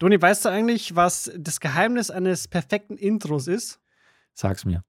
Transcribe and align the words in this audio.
Doni, 0.00 0.20
weißt 0.20 0.46
du 0.46 0.48
eigentlich, 0.48 0.96
was 0.96 1.30
das 1.36 1.60
Geheimnis 1.60 2.10
eines 2.10 2.48
perfekten 2.48 2.96
Intros 2.96 3.46
ist? 3.46 3.80
Sag's 4.32 4.64
mir. 4.64 4.82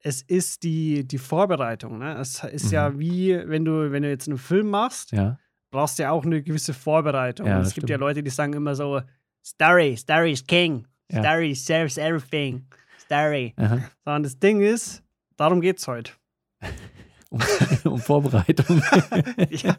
Es 0.00 0.20
ist 0.20 0.62
die, 0.62 1.08
die 1.08 1.16
Vorbereitung. 1.16 1.98
Ne? 1.98 2.18
Es 2.18 2.44
ist 2.44 2.66
mhm. 2.66 2.72
ja 2.72 2.98
wie, 2.98 3.48
wenn 3.48 3.64
du, 3.64 3.90
wenn 3.90 4.02
du 4.02 4.10
jetzt 4.10 4.28
einen 4.28 4.36
Film 4.36 4.68
machst, 4.68 5.12
ja. 5.12 5.38
brauchst 5.70 5.98
du 5.98 6.02
ja 6.02 6.10
auch 6.10 6.24
eine 6.24 6.42
gewisse 6.42 6.74
Vorbereitung. 6.74 7.46
Ja, 7.46 7.60
es 7.60 7.72
gibt 7.72 7.88
ja 7.88 7.96
Leute, 7.96 8.22
die 8.22 8.30
sagen 8.30 8.52
immer 8.52 8.74
so, 8.74 9.00
Story, 9.44 9.96
Story 9.96 10.32
is 10.32 10.46
king. 10.46 10.86
Ja. 11.10 11.22
Story 11.22 11.54
serves 11.54 11.96
everything. 11.96 12.66
Story. 13.00 13.54
Aha. 13.56 13.80
Sondern 14.04 14.22
das 14.22 14.38
Ding 14.38 14.60
ist, 14.60 15.02
darum 15.38 15.62
geht's 15.62 15.88
heute. 15.88 16.12
um, 17.30 17.40
um 17.84 17.98
Vorbereitung. 17.98 18.82
ja. 19.48 19.76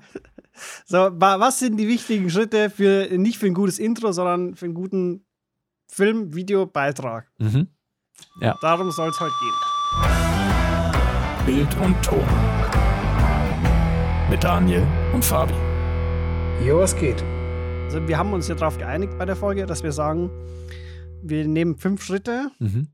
So, 0.86 0.98
was 0.98 1.60
sind 1.60 1.78
die 1.78 1.88
wichtigen 1.88 2.30
Schritte 2.30 2.70
für 2.70 3.08
nicht 3.18 3.38
für 3.38 3.48
ein 3.48 3.54
gutes 3.54 3.80
Intro, 3.80 4.12
sondern 4.12 4.56
für 4.56 4.66
einen 4.66 4.74
guten 4.74 5.26
Film, 5.88 6.34
Video, 6.34 6.66
Beitrag? 6.66 7.32
Mhm. 7.38 7.68
Ja. 8.42 8.58
Darum 8.62 8.92
soll 8.92 9.10
es 9.10 9.20
heute 9.20 9.34
gehen. 9.40 9.70
Bild 11.46 11.76
und 11.78 12.02
Ton. 12.04 12.26
Mit 14.30 14.44
Daniel 14.44 14.86
und 15.14 15.26
Fabi. 15.26 15.54
Jo, 16.66 16.80
was 16.80 16.96
geht? 16.96 17.24
Also 17.86 18.08
wir 18.08 18.18
haben 18.18 18.34
uns 18.34 18.48
ja 18.48 18.56
darauf 18.56 18.78
geeinigt 18.78 19.18
bei 19.18 19.26
der 19.26 19.36
Folge, 19.36 19.66
dass 19.66 19.82
wir 19.82 19.92
sagen, 19.92 20.30
wir 21.24 21.48
nehmen 21.48 21.78
fünf 21.78 22.04
Schritte 22.04 22.52
mhm. 22.60 22.90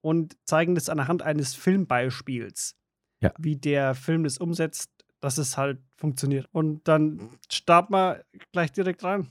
und 0.00 0.36
zeigen 0.44 0.74
das 0.74 0.88
anhand 0.88 1.22
eines 1.22 1.54
Filmbeispiels. 1.54 2.74
Ja. 3.20 3.32
Wie 3.38 3.56
der 3.56 3.94
Film 3.94 4.24
das 4.24 4.38
umsetzt, 4.38 4.90
dass 5.20 5.38
es 5.38 5.56
halt 5.56 5.78
funktioniert. 5.96 6.46
Und 6.52 6.86
dann 6.86 7.30
starten 7.50 7.92
wir 7.92 8.24
gleich 8.52 8.72
direkt 8.72 9.04
rein. 9.04 9.28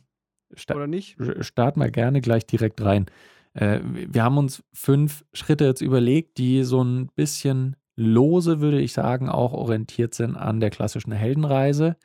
Sta 0.54 0.76
Oder 0.76 0.88
nicht? 0.88 1.18
Starten 1.42 1.80
wir 1.80 1.92
gerne 1.92 2.22
gleich 2.22 2.46
direkt 2.46 2.82
rein. 2.82 3.08
Äh, 3.54 3.80
wir 3.84 4.24
haben 4.24 4.38
uns 4.38 4.64
fünf 4.74 5.26
Schritte 5.34 5.66
jetzt 5.66 5.82
überlegt, 5.82 6.38
die 6.38 6.64
so 6.64 6.84
ein 6.84 7.08
bisschen 7.16 7.76
lose, 7.96 8.62
würde 8.62 8.80
ich 8.80 8.94
sagen, 8.94 9.30
auch 9.30 9.54
orientiert 9.54 10.14
sind 10.14 10.36
an 10.36 10.60
der 10.60 10.70
klassischen 10.70 11.12
Heldenreise. 11.12 11.98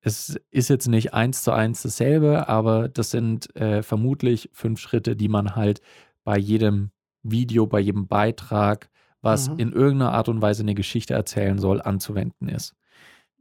Es 0.00 0.38
ist 0.50 0.68
jetzt 0.68 0.86
nicht 0.86 1.14
eins 1.14 1.42
zu 1.42 1.52
eins 1.52 1.82
dasselbe, 1.82 2.48
aber 2.48 2.88
das 2.88 3.10
sind 3.10 3.54
äh, 3.56 3.82
vermutlich 3.82 4.50
fünf 4.52 4.78
Schritte, 4.78 5.16
die 5.16 5.28
man 5.28 5.56
halt 5.56 5.80
bei 6.24 6.38
jedem 6.38 6.90
Video, 7.22 7.66
bei 7.66 7.80
jedem 7.80 8.06
Beitrag, 8.06 8.90
was 9.22 9.48
mhm. 9.48 9.58
in 9.58 9.72
irgendeiner 9.72 10.12
Art 10.12 10.28
und 10.28 10.42
Weise 10.42 10.62
eine 10.62 10.74
Geschichte 10.74 11.14
erzählen 11.14 11.58
soll, 11.58 11.80
anzuwenden 11.80 12.48
ist 12.48 12.74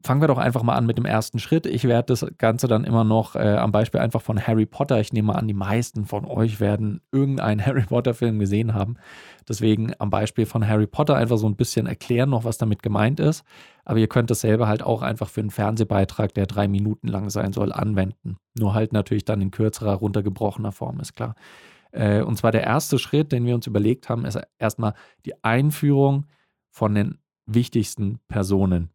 fangen 0.04 0.22
wir 0.22 0.28
doch 0.28 0.38
einfach 0.38 0.64
mal 0.64 0.76
an 0.76 0.86
mit 0.86 0.98
dem 0.98 1.06
ersten 1.06 1.40
Schritt. 1.40 1.66
Ich 1.66 1.86
werde 1.86 2.08
das 2.08 2.26
Ganze 2.38 2.68
dann 2.68 2.84
immer 2.84 3.06
noch 3.06 3.36
äh, 3.36 3.56
am 3.56 3.72
Beispiel 3.72 4.02
einfach 4.02 4.22
von 4.22 4.46
Harry 4.46 4.66
Potter. 4.66 5.00
Ich 5.00 5.14
nehme 5.14 5.34
an, 5.34 5.48
die 5.48 5.54
meisten 5.54 6.06
von 6.06 6.26
euch 6.26 6.60
werden 6.60 7.02
irgendeinen 7.12 7.66
Harry 7.66 7.84
Potter-Film 7.84 8.38
gesehen 8.38 8.74
haben. 8.74 8.98
Deswegen 9.48 9.94
am 10.00 10.10
Beispiel 10.10 10.46
von 10.46 10.68
Harry 10.68 10.88
Potter 10.88 11.16
einfach 11.16 11.38
so 11.38 11.48
ein 11.48 11.56
bisschen 11.56 11.88
erklären, 11.88 12.30
noch 12.30 12.44
was 12.44 12.58
damit 12.58 12.84
gemeint 12.84 13.22
ist. 13.22 13.46
Aber 13.86 13.98
ihr 14.00 14.08
könnt 14.08 14.30
dasselbe 14.30 14.68
halt 14.68 14.84
auch 14.84 15.02
einfach 15.02 15.30
für 15.30 15.42
einen 15.42 15.52
Fernsehbeitrag, 15.52 16.34
der 16.34 16.48
drei 16.48 16.68
Minuten 16.68 17.08
lang 17.08 17.30
sein 17.30 17.54
soll, 17.54 17.72
anwenden. 17.72 18.38
Nur 18.58 18.74
halt 18.74 18.92
natürlich 18.92 19.26
dann 19.26 19.42
in 19.42 19.52
kürzerer, 19.52 19.94
runtergebrochener 19.94 20.74
Form, 20.74 21.00
ist 21.00 21.14
klar. 21.14 21.36
Äh, 21.92 22.22
und 22.22 22.38
zwar 22.38 22.52
der 22.52 22.64
erste 22.64 23.00
Schritt, 23.00 23.32
den 23.32 23.46
wir 23.46 23.56
uns 23.56 23.68
überlegt 23.68 24.10
haben, 24.10 24.26
ist 24.26 24.40
erstmal 24.60 24.96
die 25.26 25.44
Einführung 25.44 26.26
von 26.72 26.94
den 26.94 27.20
wichtigsten 27.46 28.20
Personen 28.28 28.93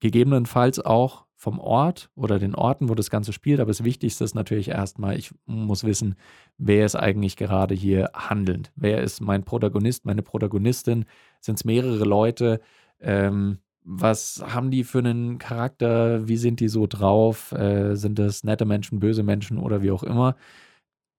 Gegebenenfalls 0.00 0.80
auch 0.80 1.26
vom 1.40 1.58
Ort 1.58 2.10
oder 2.14 2.38
den 2.38 2.54
Orten, 2.54 2.90
wo 2.90 2.94
das 2.94 3.08
Ganze 3.08 3.32
spielt. 3.32 3.60
Aber 3.60 3.70
das 3.70 3.84
Wichtigste 3.84 4.24
ist 4.24 4.34
natürlich 4.34 4.68
erstmal, 4.68 5.16
ich 5.16 5.32
muss 5.46 5.84
wissen, 5.84 6.16
wer 6.58 6.84
ist 6.84 6.96
eigentlich 6.96 7.36
gerade 7.36 7.74
hier 7.74 8.10
handelnd? 8.14 8.72
Wer 8.76 9.02
ist 9.02 9.20
mein 9.20 9.44
Protagonist, 9.44 10.04
meine 10.04 10.22
Protagonistin? 10.22 11.06
Sind 11.40 11.54
es 11.54 11.64
mehrere 11.64 12.04
Leute? 12.04 12.60
Ähm, 13.00 13.58
was 13.82 14.44
haben 14.46 14.70
die 14.70 14.84
für 14.84 14.98
einen 14.98 15.38
Charakter? 15.38 16.28
Wie 16.28 16.36
sind 16.36 16.60
die 16.60 16.68
so 16.68 16.86
drauf? 16.86 17.52
Äh, 17.52 17.94
sind 17.96 18.18
es 18.18 18.44
nette 18.44 18.66
Menschen, 18.66 19.00
böse 19.00 19.22
Menschen 19.22 19.58
oder 19.58 19.82
wie 19.82 19.90
auch 19.92 20.02
immer? 20.02 20.36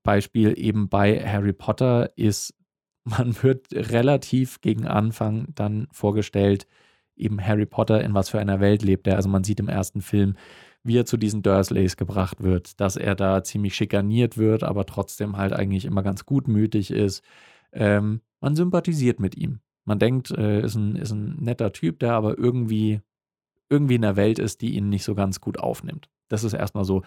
Beispiel 0.04 0.54
eben 0.58 0.90
bei 0.90 1.20
Harry 1.28 1.54
Potter 1.54 2.12
ist, 2.16 2.54
man 3.04 3.42
wird 3.42 3.74
relativ 3.74 4.62
gegen 4.62 4.86
Anfang 4.86 5.48
dann 5.56 5.88
vorgestellt, 5.92 6.68
eben 7.22 7.46
Harry 7.46 7.66
Potter, 7.66 8.04
in 8.04 8.14
was 8.14 8.30
für 8.30 8.40
einer 8.40 8.60
Welt 8.60 8.84
lebt 8.84 9.08
er. 9.08 9.16
Also 9.16 9.30
man 9.30 9.44
sieht 9.44 9.60
im 9.60 9.68
ersten 9.68 10.02
Film, 10.02 10.36
wie 10.84 10.98
er 10.98 11.06
zu 11.06 11.18
diesen 11.18 11.44
Dursleys 11.44 11.98
gebracht 11.98 12.42
wird, 12.42 12.80
dass 12.80 12.96
er 12.96 13.16
da 13.16 13.44
ziemlich 13.44 13.76
schikaniert 13.76 14.38
wird, 14.38 14.64
aber 14.64 14.86
trotzdem 14.86 15.38
halt 15.38 15.54
eigentlich 15.54 15.86
immer 15.86 16.04
ganz 16.04 16.26
gutmütig 16.26 16.92
ist. 16.92 17.24
Ähm, 17.72 18.22
man 18.40 18.56
sympathisiert 18.56 19.20
mit 19.20 19.38
ihm. 19.38 19.60
Man 19.86 20.00
denkt, 20.00 20.32
äh, 20.32 20.62
ist, 20.62 20.76
ein, 20.76 20.96
ist 20.96 21.12
ein 21.12 21.38
netter 21.40 21.72
Typ, 21.72 22.00
der 22.00 22.14
aber 22.14 22.38
irgendwie, 22.38 23.02
irgendwie 23.70 23.96
in 23.96 24.02
der 24.02 24.16
Welt 24.16 24.40
ist, 24.40 24.62
die 24.62 24.76
ihn 24.76 24.90
nicht 24.90 25.04
so 25.04 25.16
ganz 25.16 25.40
gut 25.40 25.60
aufnimmt. 25.60 26.10
Das 26.28 26.44
ist 26.44 26.54
erstmal 26.54 26.86
so 26.86 27.04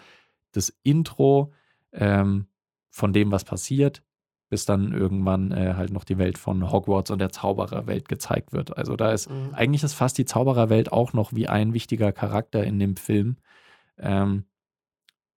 das 0.51 0.73
Intro 0.83 1.51
ähm, 1.91 2.47
von 2.89 3.11
dem, 3.11 3.31
was 3.31 3.43
passiert 3.43 4.03
bis 4.49 4.65
dann 4.65 4.93
irgendwann 4.93 5.51
äh, 5.51 5.73
halt 5.75 5.91
noch 5.91 6.03
die 6.03 6.17
Welt 6.17 6.37
von 6.37 6.71
Hogwarts 6.71 7.11
und 7.11 7.19
der 7.19 7.31
Zaubererwelt 7.31 8.07
gezeigt 8.07 8.53
wird. 8.53 8.77
Also 8.77 8.95
da 8.95 9.11
ist 9.11 9.29
mhm. 9.29 9.49
eigentlich 9.53 9.83
ist 9.83 9.93
fast 9.93 10.17
die 10.17 10.25
Zaubererwelt 10.25 10.91
auch 10.91 11.13
noch 11.13 11.33
wie 11.33 11.47
ein 11.47 11.73
wichtiger 11.73 12.11
Charakter 12.11 12.63
in 12.63 12.79
dem 12.79 12.95
Film, 12.95 13.37
ähm, 13.97 14.45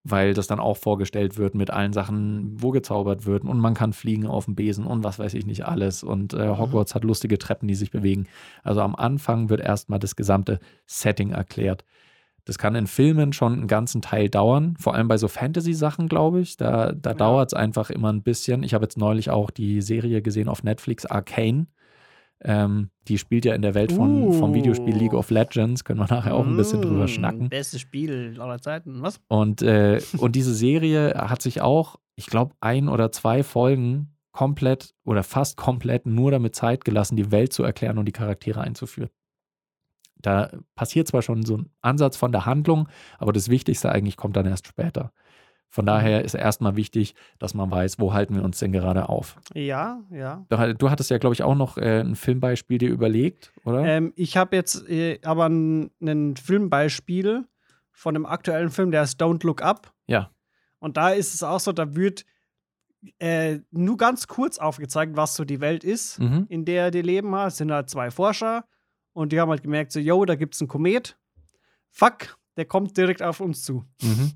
weil 0.04 0.34
das 0.34 0.46
dann 0.46 0.60
auch 0.60 0.76
vorgestellt 0.76 1.38
wird 1.38 1.54
mit 1.54 1.70
allen 1.70 1.92
Sachen, 1.92 2.62
wo 2.62 2.70
gezaubert 2.70 3.24
wird 3.26 3.44
und 3.44 3.58
man 3.58 3.74
kann 3.74 3.92
fliegen 3.92 4.26
auf 4.26 4.44
dem 4.44 4.54
Besen 4.54 4.86
und 4.86 5.04
was 5.04 5.19
weiß 5.19 5.34
ich 5.34 5.46
nicht 5.46 5.64
alles 5.64 6.02
und 6.02 6.34
äh, 6.34 6.48
mhm. 6.48 6.58
Hogwarts 6.58 6.94
mhm. 6.94 6.96
hat 6.96 7.04
lustige 7.04 7.38
Treppen, 7.38 7.69
die 7.69 7.75
sich 7.75 7.90
bewegen. 7.90 8.26
Also 8.62 8.82
am 8.82 8.94
Anfang 8.94 9.48
wird 9.48 9.60
erstmal 9.60 9.98
das 9.98 10.16
gesamte 10.16 10.60
Setting 10.86 11.30
erklärt. 11.30 11.84
Das 12.48 12.56
kann 12.56 12.75
in 12.75 12.86
Filmen 12.86 13.34
schon 13.34 13.53
einen 13.53 13.66
ganzen 13.66 14.00
Teil 14.00 14.31
dauern, 14.31 14.75
vor 14.81 14.94
allem 14.94 15.06
bei 15.06 15.19
so 15.19 15.28
Fantasy-Sachen, 15.28 16.09
glaube 16.09 16.41
ich. 16.41 16.56
Da, 16.56 16.92
da 16.92 17.10
ja. 17.10 17.14
dauert 17.14 17.50
es 17.50 17.54
einfach 17.54 17.91
immer 17.91 18.10
ein 18.10 18.22
bisschen. 18.22 18.62
Ich 18.62 18.72
habe 18.72 18.86
jetzt 18.86 18.97
neulich 18.97 19.28
auch 19.28 19.50
die 19.50 19.82
Serie 19.82 20.22
gesehen 20.22 20.48
auf 20.48 20.64
Netflix, 20.64 21.04
Arcane. 21.04 21.66
Ähm, 22.42 22.88
die 23.06 23.19
spielt 23.19 23.44
ja 23.44 23.54
in 23.54 23.60
der 23.60 23.75
Welt 23.75 23.92
von, 23.92 24.28
uh. 24.28 24.32
vom 24.32 24.54
Videospiel 24.54 24.97
League 24.97 25.12
of 25.12 25.28
Legends. 25.28 25.84
Können 25.84 25.98
wir 26.00 26.06
nachher 26.08 26.34
auch 26.34 26.47
ein 26.47 26.56
bisschen 26.56 26.81
drüber 26.81 27.04
mm, 27.04 27.08
schnacken. 27.08 27.48
Bestes 27.50 27.82
Spiel 27.82 28.41
aller 28.41 28.62
Zeiten, 28.62 29.03
was? 29.03 29.20
Und, 29.28 29.60
äh, 29.60 30.00
und 30.16 30.34
diese 30.34 30.54
Serie 30.54 31.12
hat 31.16 31.42
sich 31.42 31.60
auch, 31.60 31.97
ich 32.16 32.28
glaube, 32.28 32.54
ein 32.62 32.88
oder 32.88 33.12
zwei 33.12 33.42
Folgen 33.42 34.16
komplett 34.32 34.94
oder 35.04 35.22
fast 35.22 35.58
komplett 35.58 36.06
nur 36.06 36.31
damit 36.31 36.54
Zeit 36.54 36.87
gelassen, 36.87 37.16
die 37.16 37.31
Welt 37.31 37.53
zu 37.53 37.62
erklären 37.62 37.98
und 37.98 38.06
die 38.06 38.12
Charaktere 38.12 38.62
einzuführen. 38.62 39.10
Da 40.21 40.51
passiert 40.75 41.09
zwar 41.09 41.23
schon 41.23 41.45
so 41.45 41.59
ein 41.59 41.71
Ansatz 41.81 42.17
von 42.17 42.33
der 42.33 42.47
Handlung, 42.47 42.89
aber 43.19 43.33
das 43.33 43.49
Wichtigste 43.49 43.91
eigentlich 43.91 44.17
kommt 44.17 44.37
dann 44.37 44.47
erst 44.47 44.67
später. 44.67 45.12
Von 45.71 45.84
mhm. 45.84 45.87
daher 45.87 46.25
ist 46.25 46.34
erstmal 46.34 46.77
wichtig, 46.77 47.15
dass 47.39 47.55
man 47.55 47.71
weiß, 47.71 47.99
wo 47.99 48.12
halten 48.12 48.34
wir 48.34 48.43
uns 48.43 48.59
denn 48.59 48.73
gerade 48.73 49.09
auf. 49.09 49.37
Ja, 49.55 50.01
ja. 50.11 50.47
Du 50.49 50.91
hattest 50.91 51.11
ja, 51.11 51.19
glaube 51.19 51.34
ich, 51.34 51.43
auch 51.43 51.55
noch 51.55 51.77
äh, 51.77 52.01
ein 52.01 52.17
Filmbeispiel 52.17 52.79
dir 52.79 52.91
überlegt, 52.91 53.53
oder? 53.65 53.84
Ähm, 53.84 54.12
ich 54.17 54.37
habe 54.37 54.56
jetzt 54.56 54.89
äh, 54.89 55.21
aber 55.23 55.49
ein, 55.49 55.91
ein 56.01 56.37
Filmbeispiel 56.37 57.45
von 57.93 58.17
einem 58.17 58.27
aktuellen 58.27 58.71
Film, 58.71 58.91
der 58.91 59.03
ist 59.03 59.21
Don't 59.21 59.45
Look 59.45 59.62
Up. 59.62 59.93
Ja. 60.06 60.31
Und 60.79 60.97
da 60.97 61.11
ist 61.11 61.35
es 61.35 61.43
auch 61.43 61.61
so, 61.61 61.73
da 61.73 61.95
wird 61.95 62.25
äh, 63.19 63.59
nur 63.71 63.97
ganz 63.97 64.27
kurz 64.27 64.59
aufgezeigt, 64.59 65.17
was 65.17 65.35
so 65.35 65.45
die 65.45 65.61
Welt 65.61 65.85
ist, 65.85 66.19
mhm. 66.19 66.47
in 66.49 66.65
der 66.65 66.91
die 66.91 67.03
leben. 67.03 67.35
Es 67.35 67.59
sind 67.59 67.71
halt 67.73 67.91
zwei 67.91 68.11
Forscher 68.11 68.65
und 69.12 69.32
die 69.32 69.41
haben 69.41 69.50
halt 69.50 69.62
gemerkt, 69.62 69.92
so, 69.92 70.00
yo, 70.00 70.24
da 70.24 70.34
gibt 70.34 70.54
es 70.54 70.60
einen 70.60 70.69
Komet. 70.69 71.16
Fuck, 71.91 72.38
der 72.56 72.64
kommt 72.64 72.96
direkt 72.96 73.22
auf 73.22 73.41
uns 73.41 73.62
zu. 73.62 73.84
Mhm. 74.02 74.32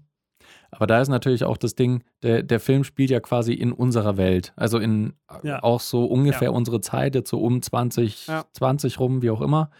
Aber 0.70 0.86
da 0.86 1.00
ist 1.00 1.08
natürlich 1.08 1.44
auch 1.44 1.56
das 1.56 1.74
Ding, 1.74 2.02
der, 2.22 2.42
der 2.42 2.58
Film 2.58 2.82
spielt 2.82 3.10
ja 3.10 3.20
quasi 3.20 3.52
in 3.52 3.72
unserer 3.72 4.16
Welt. 4.16 4.52
Also 4.56 4.78
in 4.78 5.12
ja. 5.42 5.62
auch 5.62 5.80
so 5.80 6.06
ungefähr 6.06 6.48
ja. 6.48 6.54
unsere 6.54 6.80
Zeit, 6.80 7.14
jetzt 7.14 7.30
so 7.30 7.40
um 7.40 7.60
20, 7.60 8.26
ja. 8.26 8.44
20 8.54 8.98
rum, 8.98 9.22
wie 9.22 9.30
auch 9.30 9.42
immer. 9.42 9.70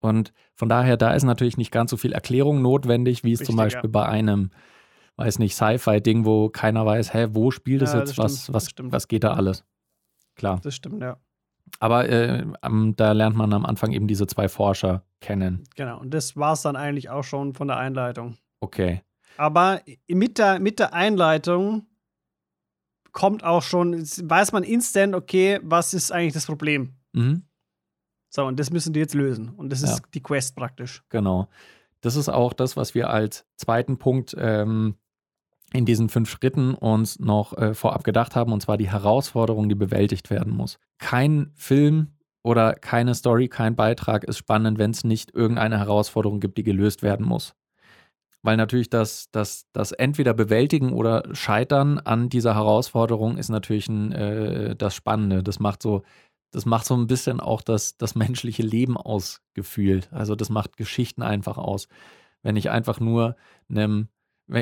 Und 0.00 0.32
von 0.54 0.68
daher, 0.68 0.96
da 0.96 1.14
ist 1.14 1.22
natürlich 1.22 1.56
nicht 1.56 1.70
ganz 1.70 1.90
so 1.90 1.96
viel 1.96 2.12
Erklärung 2.12 2.62
notwendig, 2.62 3.24
wie 3.24 3.32
es 3.32 3.40
Richtig, 3.40 3.46
zum 3.46 3.56
Beispiel 3.56 3.88
bei 3.88 4.06
einem, 4.06 4.50
weiß 5.16 5.38
nicht, 5.38 5.54
Sci-Fi-Ding, 5.54 6.24
wo 6.24 6.48
keiner 6.50 6.84
weiß, 6.84 7.14
hä, 7.14 7.28
wo 7.30 7.50
spielt 7.50 7.82
es 7.82 7.94
jetzt, 7.94 8.18
was, 8.18 8.52
was, 8.52 8.70
was 8.78 9.08
geht 9.08 9.24
da 9.24 9.34
alles? 9.34 9.64
Klar. 10.34 10.60
Das 10.62 10.74
stimmt, 10.74 11.00
ja. 11.00 11.16
Aber 11.80 12.08
äh, 12.08 12.44
da 12.96 13.12
lernt 13.12 13.36
man 13.36 13.52
am 13.52 13.66
Anfang 13.66 13.92
eben 13.92 14.06
diese 14.06 14.26
zwei 14.26 14.48
Forscher 14.48 15.04
kennen. 15.20 15.64
Genau, 15.76 16.00
und 16.00 16.12
das 16.12 16.36
war 16.36 16.52
es 16.52 16.62
dann 16.62 16.76
eigentlich 16.76 17.10
auch 17.10 17.24
schon 17.24 17.54
von 17.54 17.68
der 17.68 17.78
Einleitung. 17.78 18.36
Okay. 18.60 19.02
Aber 19.36 19.80
mit 20.08 20.38
der, 20.38 20.60
mit 20.60 20.78
der 20.78 20.94
Einleitung 20.94 21.86
kommt 23.12 23.44
auch 23.44 23.62
schon, 23.62 23.94
weiß 23.94 24.52
man 24.52 24.62
instant, 24.62 25.14
okay, 25.14 25.60
was 25.62 25.94
ist 25.94 26.12
eigentlich 26.12 26.34
das 26.34 26.46
Problem? 26.46 26.94
Mhm. 27.12 27.44
So, 28.28 28.44
und 28.44 28.58
das 28.58 28.70
müssen 28.70 28.92
die 28.92 29.00
jetzt 29.00 29.14
lösen. 29.14 29.50
Und 29.50 29.70
das 29.70 29.82
ist 29.82 29.98
ja. 29.98 30.04
die 30.12 30.22
Quest 30.22 30.56
praktisch. 30.56 31.04
Genau. 31.08 31.48
Das 32.00 32.16
ist 32.16 32.28
auch 32.28 32.52
das, 32.52 32.76
was 32.76 32.94
wir 32.94 33.08
als 33.08 33.46
zweiten 33.56 33.96
Punkt 33.96 34.34
ähm, 34.38 34.96
in 35.74 35.84
diesen 35.84 36.08
fünf 36.08 36.30
Schritten 36.30 36.74
uns 36.74 37.18
noch 37.18 37.52
äh, 37.58 37.74
vorab 37.74 38.04
gedacht 38.04 38.36
haben, 38.36 38.52
und 38.52 38.60
zwar 38.60 38.76
die 38.76 38.90
Herausforderung, 38.90 39.68
die 39.68 39.74
bewältigt 39.74 40.30
werden 40.30 40.54
muss. 40.54 40.78
Kein 40.98 41.50
Film 41.56 42.12
oder 42.44 42.74
keine 42.74 43.14
Story, 43.16 43.48
kein 43.48 43.74
Beitrag 43.74 44.22
ist 44.22 44.38
spannend, 44.38 44.78
wenn 44.78 44.92
es 44.92 45.02
nicht 45.02 45.34
irgendeine 45.34 45.78
Herausforderung 45.78 46.38
gibt, 46.38 46.58
die 46.58 46.62
gelöst 46.62 47.02
werden 47.02 47.26
muss. 47.26 47.56
Weil 48.42 48.56
natürlich 48.56 48.88
das, 48.88 49.30
das, 49.32 49.66
das 49.72 49.90
entweder 49.90 50.32
Bewältigen 50.32 50.92
oder 50.92 51.24
Scheitern 51.32 51.98
an 51.98 52.28
dieser 52.28 52.54
Herausforderung 52.54 53.36
ist 53.36 53.48
natürlich 53.48 53.88
ein, 53.88 54.12
äh, 54.12 54.76
das 54.76 54.94
Spannende. 54.94 55.42
Das 55.42 55.58
macht 55.58 55.82
so, 55.82 56.02
das 56.52 56.66
macht 56.66 56.86
so 56.86 56.94
ein 56.94 57.08
bisschen 57.08 57.40
auch 57.40 57.62
das, 57.62 57.96
das 57.96 58.14
menschliche 58.14 58.62
Leben 58.62 58.96
ausgefühlt. 58.96 60.08
Also 60.12 60.36
das 60.36 60.50
macht 60.50 60.76
Geschichten 60.76 61.22
einfach 61.22 61.58
aus. 61.58 61.88
Wenn 62.42 62.54
ich 62.54 62.70
einfach 62.70 63.00
nur 63.00 63.34
einem 63.68 64.08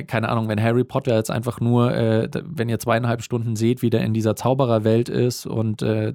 keine 0.06 0.28
Ahnung, 0.28 0.48
wenn 0.48 0.62
Harry 0.62 0.84
Potter 0.84 1.16
jetzt 1.16 1.30
einfach 1.30 1.60
nur, 1.60 1.92
äh, 1.94 2.28
wenn 2.44 2.68
ihr 2.68 2.78
zweieinhalb 2.78 3.22
Stunden 3.22 3.56
seht, 3.56 3.82
wie 3.82 3.90
der 3.90 4.02
in 4.02 4.14
dieser 4.14 4.36
Zaubererwelt 4.36 5.08
ist 5.08 5.46
und 5.46 5.82
äh, 5.82 6.14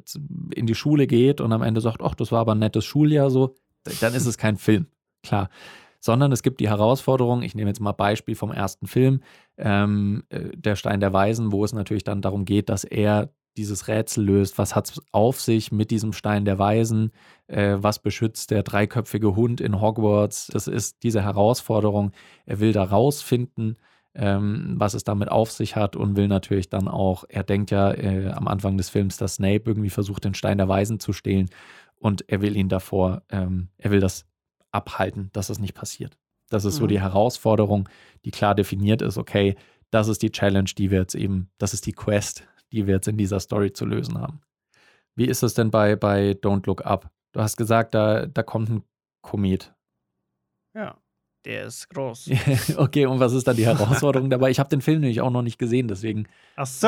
in 0.55 0.65
die 0.65 0.75
Schule 0.75 1.05
geht 1.05 1.41
und 1.41 1.51
am 1.51 1.61
Ende 1.61 1.81
sagt, 1.81 2.01
ach, 2.01 2.15
das 2.15 2.31
war 2.31 2.39
aber 2.39 2.55
ein 2.55 2.59
nettes 2.59 2.85
Schuljahr 2.85 3.29
so, 3.29 3.55
dann 3.99 4.13
ist 4.13 4.25
es 4.25 4.37
kein 4.37 4.57
Film, 4.57 4.87
klar. 5.23 5.49
Sondern 5.99 6.31
es 6.31 6.43
gibt 6.43 6.59
die 6.59 6.69
Herausforderung, 6.69 7.41
ich 7.41 7.55
nehme 7.55 7.69
jetzt 7.69 7.81
mal 7.81 7.91
Beispiel 7.91 8.35
vom 8.35 8.51
ersten 8.51 8.87
Film, 8.87 9.21
ähm, 9.57 10.23
äh, 10.29 10.55
Der 10.55 10.75
Stein 10.75 10.99
der 10.99 11.11
Weisen, 11.11 11.51
wo 11.51 11.65
es 11.65 11.73
natürlich 11.73 12.03
dann 12.03 12.21
darum 12.21 12.45
geht, 12.45 12.69
dass 12.69 12.83
er 12.83 13.29
dieses 13.57 13.87
Rätsel 13.87 14.23
löst. 14.23 14.57
Was 14.57 14.75
hat 14.75 14.89
es 14.89 15.01
auf 15.11 15.41
sich 15.41 15.71
mit 15.71 15.91
diesem 15.91 16.13
Stein 16.13 16.45
der 16.45 16.59
Weisen? 16.59 17.11
Äh, 17.47 17.77
was 17.79 17.99
beschützt 17.99 18.51
der 18.51 18.63
dreiköpfige 18.63 19.35
Hund 19.35 19.59
in 19.59 19.81
Hogwarts? 19.81 20.47
Das 20.47 20.67
ist 20.67 21.03
diese 21.03 21.23
Herausforderung. 21.23 22.11
Er 22.45 22.59
will 22.59 22.71
da 22.71 22.83
rausfinden, 22.83 23.77
ähm, 24.13 24.75
was 24.77 24.93
es 24.93 25.03
damit 25.03 25.29
auf 25.29 25.51
sich 25.51 25.75
hat 25.75 25.95
und 25.95 26.15
will 26.15 26.27
natürlich 26.27 26.69
dann 26.69 26.87
auch, 26.87 27.25
er 27.29 27.43
denkt 27.43 27.71
ja 27.71 27.91
äh, 27.91 28.31
am 28.31 28.47
Anfang 28.47 28.77
des 28.77 28.89
Films, 28.89 29.17
dass 29.17 29.35
Snape 29.35 29.63
irgendwie 29.65 29.89
versucht, 29.89 30.25
den 30.25 30.33
Stein 30.33 30.57
der 30.57 30.67
Weisen 30.67 30.99
zu 30.99 31.13
stehlen 31.13 31.49
und 31.99 32.27
er 32.27 32.41
will 32.41 32.55
ihn 32.55 32.69
davor, 32.69 33.21
ähm, 33.29 33.69
er 33.77 33.91
will 33.91 33.99
das 33.99 34.25
abhalten, 34.71 35.29
dass 35.33 35.47
das 35.47 35.59
nicht 35.59 35.75
passiert. 35.75 36.17
Das 36.49 36.65
ist 36.65 36.75
mhm. 36.75 36.79
so 36.79 36.87
die 36.87 37.01
Herausforderung, 37.01 37.89
die 38.25 38.31
klar 38.31 38.55
definiert 38.55 39.01
ist, 39.01 39.17
okay, 39.17 39.55
das 39.91 40.07
ist 40.07 40.21
die 40.21 40.31
Challenge, 40.31 40.69
die 40.77 40.91
wir 40.91 40.99
jetzt 40.99 41.15
eben, 41.15 41.49
das 41.57 41.73
ist 41.73 41.85
die 41.85 41.93
Quest, 41.93 42.47
die 42.71 42.87
wir 42.87 42.95
jetzt 42.95 43.07
in 43.07 43.17
dieser 43.17 43.39
Story 43.39 43.73
zu 43.73 43.85
lösen 43.85 44.19
haben. 44.19 44.41
Wie 45.15 45.25
ist 45.25 45.43
es 45.43 45.53
denn 45.53 45.71
bei, 45.71 45.95
bei 45.95 46.31
Don't 46.31 46.65
Look 46.67 46.85
Up? 46.85 47.09
Du 47.31 47.41
hast 47.41 47.57
gesagt, 47.57 47.93
da, 47.93 48.25
da 48.25 48.43
kommt 48.43 48.69
ein 48.69 48.83
Komet. 49.21 49.73
Ja, 50.73 50.97
der 51.45 51.65
ist 51.65 51.89
groß. 51.89 52.29
okay, 52.77 53.05
und 53.05 53.19
was 53.19 53.33
ist 53.33 53.47
dann 53.47 53.55
die 53.55 53.65
Herausforderung 53.65 54.29
dabei? 54.29 54.51
Ich 54.51 54.59
habe 54.59 54.69
den 54.69 54.81
Film 54.81 55.01
nämlich 55.01 55.21
auch 55.21 55.31
noch 55.31 55.41
nicht 55.41 55.57
gesehen, 55.57 55.87
deswegen. 55.87 56.27
Ach 56.55 56.67
so. 56.67 56.87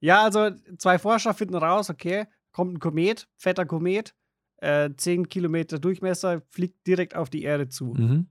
Ja, 0.00 0.24
also 0.24 0.50
zwei 0.78 0.98
Forscher 0.98 1.34
finden 1.34 1.56
raus, 1.56 1.90
okay, 1.90 2.26
kommt 2.52 2.74
ein 2.74 2.78
Komet, 2.78 3.28
fetter 3.36 3.66
Komet, 3.66 4.14
äh, 4.58 4.90
10 4.94 5.28
Kilometer 5.28 5.78
Durchmesser, 5.78 6.42
fliegt 6.50 6.86
direkt 6.86 7.16
auf 7.16 7.30
die 7.30 7.42
Erde 7.42 7.68
zu. 7.68 7.94
Mhm. 7.94 8.28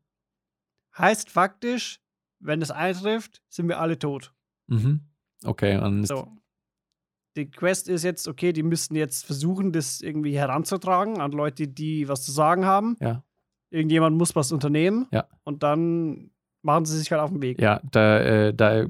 Heißt 0.97 1.29
faktisch, 1.29 1.99
wenn 2.39 2.61
es 2.61 2.71
eintrifft, 2.71 3.41
sind 3.49 3.67
wir 3.67 3.79
alle 3.79 3.99
tot. 3.99 4.33
Mhm. 4.67 5.01
Okay, 5.45 5.77
und 5.77 6.05
so. 6.05 6.27
Die 7.37 7.49
Quest 7.49 7.89
ist 7.89 8.03
jetzt, 8.03 8.27
okay, 8.27 8.53
die 8.53 8.63
müssten 8.63 8.95
jetzt 8.95 9.25
versuchen, 9.25 9.73
das 9.73 10.01
irgendwie 10.01 10.37
heranzutragen 10.37 11.19
an 11.19 11.31
Leute, 11.31 11.67
die 11.67 12.07
was 12.07 12.23
zu 12.23 12.31
sagen 12.31 12.65
haben. 12.65 12.95
Ja. 13.01 13.23
Irgendjemand 13.71 14.17
muss 14.17 14.35
was 14.35 14.51
unternehmen. 14.51 15.07
Ja. 15.11 15.27
Und 15.43 15.63
dann 15.63 16.31
machen 16.65 16.85
sie 16.85 16.97
sich 16.97 17.11
halt 17.11 17.21
auf 17.21 17.29
den 17.29 17.41
Weg. 17.41 17.61
Ja, 17.61 17.79
da, 17.91 18.19
äh, 18.19 18.53
da 18.53 18.85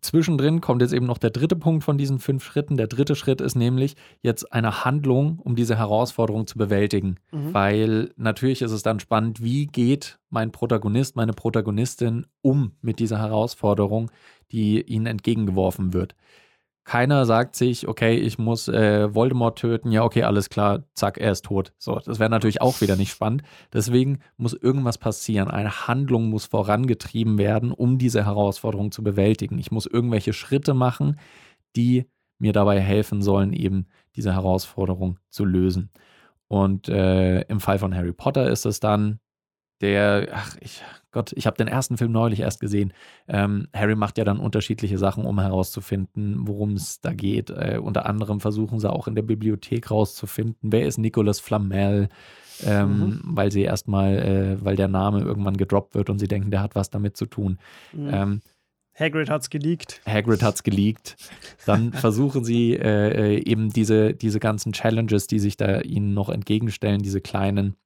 zwischendrin 0.00 0.60
kommt 0.60 0.82
jetzt 0.82 0.92
eben 0.92 1.06
noch 1.06 1.18
der 1.18 1.30
dritte 1.30 1.56
Punkt 1.56 1.84
von 1.84 1.96
diesen 1.96 2.18
fünf 2.18 2.44
Schritten. 2.44 2.76
Der 2.76 2.88
dritte 2.88 3.14
Schritt 3.14 3.40
ist 3.40 3.54
nämlich 3.54 3.94
jetzt 4.20 4.52
eine 4.52 4.84
Handlung, 4.84 5.38
um 5.38 5.54
diese 5.54 5.78
Herausforderung 5.78 6.46
zu 6.46 6.58
bewältigen. 6.58 7.16
Mhm. 7.30 7.54
Weil 7.54 8.10
natürlich 8.16 8.62
ist 8.62 8.72
es 8.72 8.82
dann 8.82 9.00
spannend, 9.00 9.42
wie 9.42 9.66
geht 9.66 10.18
mein 10.28 10.50
Protagonist, 10.50 11.16
meine 11.16 11.32
Protagonistin 11.32 12.26
um 12.42 12.72
mit 12.82 12.98
dieser 12.98 13.18
Herausforderung, 13.18 14.10
die 14.50 14.82
ihnen 14.82 15.06
entgegengeworfen 15.06 15.92
wird. 15.94 16.14
Keiner 16.84 17.26
sagt 17.26 17.56
sich, 17.56 17.86
okay, 17.86 18.16
ich 18.16 18.38
muss 18.38 18.66
äh, 18.66 19.14
Voldemort 19.14 19.58
töten. 19.58 19.92
Ja, 19.92 20.02
okay, 20.02 20.22
alles 20.24 20.48
klar, 20.48 20.84
zack, 20.94 21.18
er 21.18 21.32
ist 21.32 21.44
tot. 21.44 21.72
So, 21.78 22.00
das 22.04 22.18
wäre 22.18 22.30
natürlich 22.30 22.62
auch 22.62 22.80
wieder 22.80 22.96
nicht 22.96 23.10
spannend. 23.10 23.42
Deswegen 23.72 24.20
muss 24.36 24.54
irgendwas 24.54 24.98
passieren. 24.98 25.48
Eine 25.48 25.86
Handlung 25.86 26.28
muss 26.30 26.46
vorangetrieben 26.46 27.38
werden, 27.38 27.70
um 27.70 27.98
diese 27.98 28.24
Herausforderung 28.24 28.90
zu 28.90 29.02
bewältigen. 29.02 29.58
Ich 29.58 29.70
muss 29.70 29.86
irgendwelche 29.86 30.32
Schritte 30.32 30.74
machen, 30.74 31.20
die 31.76 32.06
mir 32.38 32.52
dabei 32.52 32.80
helfen 32.80 33.22
sollen, 33.22 33.52
eben 33.52 33.86
diese 34.16 34.32
Herausforderung 34.32 35.18
zu 35.28 35.44
lösen. 35.44 35.90
Und 36.48 36.88
äh, 36.88 37.42
im 37.42 37.60
Fall 37.60 37.78
von 37.78 37.94
Harry 37.94 38.12
Potter 38.12 38.50
ist 38.50 38.64
es 38.66 38.80
dann 38.80 39.20
der, 39.80 40.28
ach, 40.32 40.56
ich, 40.60 40.82
Gott, 41.10 41.32
ich 41.34 41.46
habe 41.46 41.56
den 41.56 41.68
ersten 41.68 41.96
Film 41.96 42.12
neulich 42.12 42.40
erst 42.40 42.60
gesehen. 42.60 42.92
Ähm, 43.28 43.68
Harry 43.74 43.96
macht 43.96 44.18
ja 44.18 44.24
dann 44.24 44.38
unterschiedliche 44.38 44.98
Sachen, 44.98 45.24
um 45.24 45.40
herauszufinden, 45.40 46.46
worum 46.46 46.74
es 46.74 47.00
da 47.00 47.12
geht. 47.12 47.50
Äh, 47.50 47.80
unter 47.82 48.06
anderem 48.06 48.40
versuchen 48.40 48.78
sie 48.78 48.90
auch 48.90 49.08
in 49.08 49.14
der 49.14 49.22
Bibliothek 49.22 49.90
rauszufinden, 49.90 50.72
wer 50.72 50.86
ist 50.86 50.98
Nicolas 50.98 51.40
Flamel, 51.40 52.08
ähm, 52.64 52.98
mhm. 52.98 53.20
weil 53.24 53.50
sie 53.50 53.62
erstmal, 53.62 54.18
äh, 54.18 54.64
weil 54.64 54.76
der 54.76 54.88
Name 54.88 55.20
irgendwann 55.20 55.56
gedroppt 55.56 55.94
wird 55.94 56.10
und 56.10 56.18
sie 56.18 56.28
denken, 56.28 56.50
der 56.50 56.62
hat 56.62 56.74
was 56.74 56.90
damit 56.90 57.16
zu 57.16 57.26
tun. 57.26 57.58
Mhm. 57.92 58.10
Ähm, 58.12 58.40
Hagrid 58.94 59.30
hat's 59.30 59.48
geleakt. 59.48 60.02
Hagrid 60.06 60.42
hat's 60.42 60.62
geleakt. 60.62 61.16
Dann 61.64 61.92
versuchen 61.94 62.44
sie 62.44 62.74
äh, 62.74 63.36
äh, 63.36 63.42
eben 63.44 63.70
diese, 63.70 64.14
diese 64.14 64.40
ganzen 64.40 64.72
Challenges, 64.72 65.26
die 65.26 65.38
sich 65.38 65.56
da 65.56 65.80
ihnen 65.80 66.12
noch 66.12 66.28
entgegenstellen, 66.28 67.00
diese 67.00 67.20
kleinen, 67.20 67.76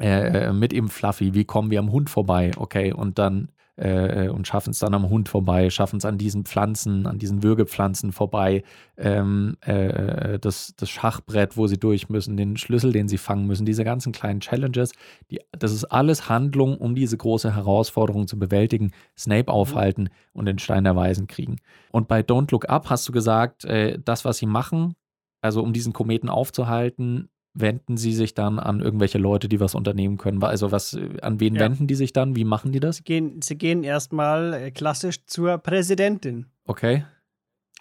äh, 0.00 0.48
äh, 0.48 0.52
mit 0.52 0.72
ihm 0.72 0.88
Fluffy, 0.88 1.34
wie 1.34 1.44
kommen 1.44 1.70
wir 1.70 1.78
am 1.78 1.92
Hund 1.92 2.10
vorbei? 2.10 2.52
Okay, 2.56 2.92
und 2.92 3.18
dann 3.18 3.48
äh, 3.76 4.28
und 4.28 4.46
schaffen 4.46 4.70
es 4.70 4.78
dann 4.78 4.94
am 4.94 5.08
Hund 5.08 5.28
vorbei, 5.28 5.70
schaffen 5.70 5.96
es 5.96 6.04
an 6.04 6.18
diesen 6.18 6.44
Pflanzen, 6.44 7.06
an 7.06 7.18
diesen 7.18 7.42
Würgepflanzen 7.42 8.12
vorbei, 8.12 8.64
ähm, 8.98 9.56
äh, 9.60 10.38
das, 10.38 10.74
das 10.76 10.90
Schachbrett, 10.90 11.56
wo 11.56 11.66
sie 11.66 11.78
durch 11.78 12.08
müssen, 12.08 12.36
den 12.36 12.56
Schlüssel, 12.56 12.92
den 12.92 13.08
sie 13.08 13.18
fangen 13.18 13.46
müssen, 13.46 13.64
diese 13.64 13.84
ganzen 13.84 14.12
kleinen 14.12 14.40
Challenges, 14.40 14.92
die, 15.30 15.40
das 15.58 15.72
ist 15.72 15.84
alles 15.84 16.28
Handlung, 16.28 16.76
um 16.76 16.94
diese 16.94 17.16
große 17.16 17.54
Herausforderung 17.54 18.26
zu 18.26 18.38
bewältigen, 18.38 18.92
Snape 19.16 19.50
mhm. 19.50 19.56
aufhalten 19.56 20.08
und 20.32 20.46
den 20.46 20.58
Stein 20.58 20.84
der 20.84 20.96
Weisen 20.96 21.26
kriegen. 21.26 21.56
Und 21.90 22.08
bei 22.08 22.20
Don't 22.20 22.50
Look 22.52 22.68
Up 22.68 22.90
hast 22.90 23.08
du 23.08 23.12
gesagt, 23.12 23.64
äh, 23.64 23.98
das, 24.04 24.24
was 24.24 24.36
sie 24.36 24.46
machen, 24.46 24.94
also 25.40 25.62
um 25.62 25.72
diesen 25.72 25.92
Kometen 25.92 26.28
aufzuhalten, 26.28 27.28
wenden 27.54 27.96
sie 27.96 28.14
sich 28.14 28.34
dann 28.34 28.58
an 28.58 28.80
irgendwelche 28.80 29.18
Leute, 29.18 29.48
die 29.48 29.60
was 29.60 29.74
unternehmen 29.74 30.18
können? 30.18 30.42
Also 30.42 30.72
was, 30.72 30.98
an 31.20 31.40
wen 31.40 31.54
ja. 31.54 31.60
wenden 31.60 31.86
die 31.86 31.94
sich 31.94 32.12
dann? 32.12 32.36
Wie 32.36 32.44
machen 32.44 32.72
die 32.72 32.80
das? 32.80 32.96
Sie 32.96 33.04
gehen, 33.04 33.42
sie 33.42 33.56
gehen 33.56 33.84
erstmal 33.84 34.54
äh, 34.54 34.70
klassisch 34.70 35.26
zur 35.26 35.58
Präsidentin. 35.58 36.46
Okay. 36.64 37.04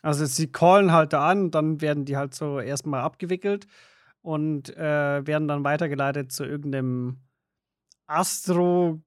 Also 0.02 0.26
sie 0.26 0.52
callen 0.52 0.92
halt 0.92 1.14
da 1.14 1.30
an, 1.30 1.52
dann 1.52 1.80
werden 1.82 2.06
die 2.06 2.18
halt 2.18 2.34
so 2.34 2.60
erstmal 2.60 3.02
abgewickelt 3.02 3.68
und 4.22 4.76
äh, 4.76 5.26
werden 5.26 5.48
dann 5.48 5.64
weitergeleitet 5.64 6.32
zu 6.32 6.44
irgendeinem 6.44 7.18
Astro, 8.08 9.02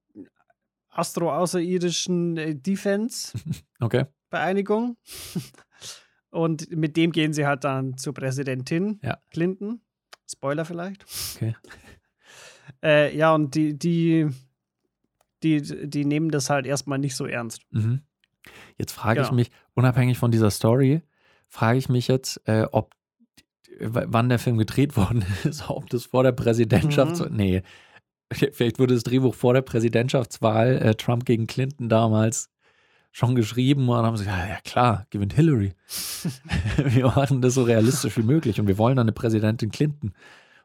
Astro-außerirdischen 0.89 2.37
äh, 2.37 2.55
Defense. 2.55 3.37
Okay. 3.81 4.05
Vereinigung. 4.29 4.97
und 6.29 6.71
mit 6.71 6.95
dem 6.95 7.11
gehen 7.11 7.33
sie 7.33 7.45
halt 7.45 7.65
dann 7.65 7.97
zur 7.97 8.13
Präsidentin 8.13 8.99
ja. 9.03 9.17
Clinton. 9.29 9.81
Spoiler 10.29 10.65
vielleicht. 10.65 11.05
Okay. 11.35 11.55
Äh, 12.83 13.15
ja, 13.15 13.33
und 13.33 13.53
die, 13.55 13.77
die, 13.77 14.27
die, 15.43 15.61
die 15.61 16.03
nehmen 16.03 16.29
das 16.29 16.49
halt 16.49 16.65
erstmal 16.65 16.97
nicht 16.97 17.15
so 17.15 17.25
ernst. 17.25 17.61
Mhm. 17.71 18.01
Jetzt 18.77 18.91
frage 18.91 19.17
genau. 19.17 19.27
ich 19.27 19.33
mich, 19.33 19.51
unabhängig 19.75 20.17
von 20.17 20.31
dieser 20.31 20.49
Story, 20.49 21.01
frage 21.47 21.77
ich 21.77 21.89
mich 21.89 22.07
jetzt, 22.07 22.41
äh, 22.45 22.65
ob 22.71 22.95
wann 23.79 24.29
der 24.29 24.39
Film 24.39 24.57
gedreht 24.57 24.97
worden 24.97 25.25
ist, 25.43 25.69
ob 25.69 25.89
das 25.89 26.05
vor 26.05 26.23
der 26.23 26.31
Präsidentschafts... 26.31 27.19
Mhm. 27.19 27.35
Nee, 27.35 27.61
vielleicht 28.31 28.79
wurde 28.79 28.95
das 28.95 29.03
Drehbuch 29.03 29.35
vor 29.35 29.53
der 29.53 29.61
Präsidentschaftswahl 29.61 30.77
äh, 30.77 30.95
Trump 30.95 31.25
gegen 31.25 31.47
Clinton 31.47 31.89
damals 31.89 32.49
schon 33.15 33.33
geschrieben 33.33 33.87
und 33.87 33.95
haben 33.95 34.17
sie 34.17 34.25
gesagt, 34.25 34.49
ja 34.49 34.59
klar, 34.69 35.05
gewinnt 35.09 35.31
Hillary. 35.31 35.73
wir 36.77 37.05
machen 37.05 37.41
das 37.41 37.53
so 37.53 37.63
realistisch 37.63 38.17
wie 38.17 38.23
möglich 38.23 38.59
und 38.59 38.67
wir 38.67 38.77
wollen 38.77 38.99
eine 38.99 39.13
Präsidentin 39.13 39.71
Clinton. 39.71 40.13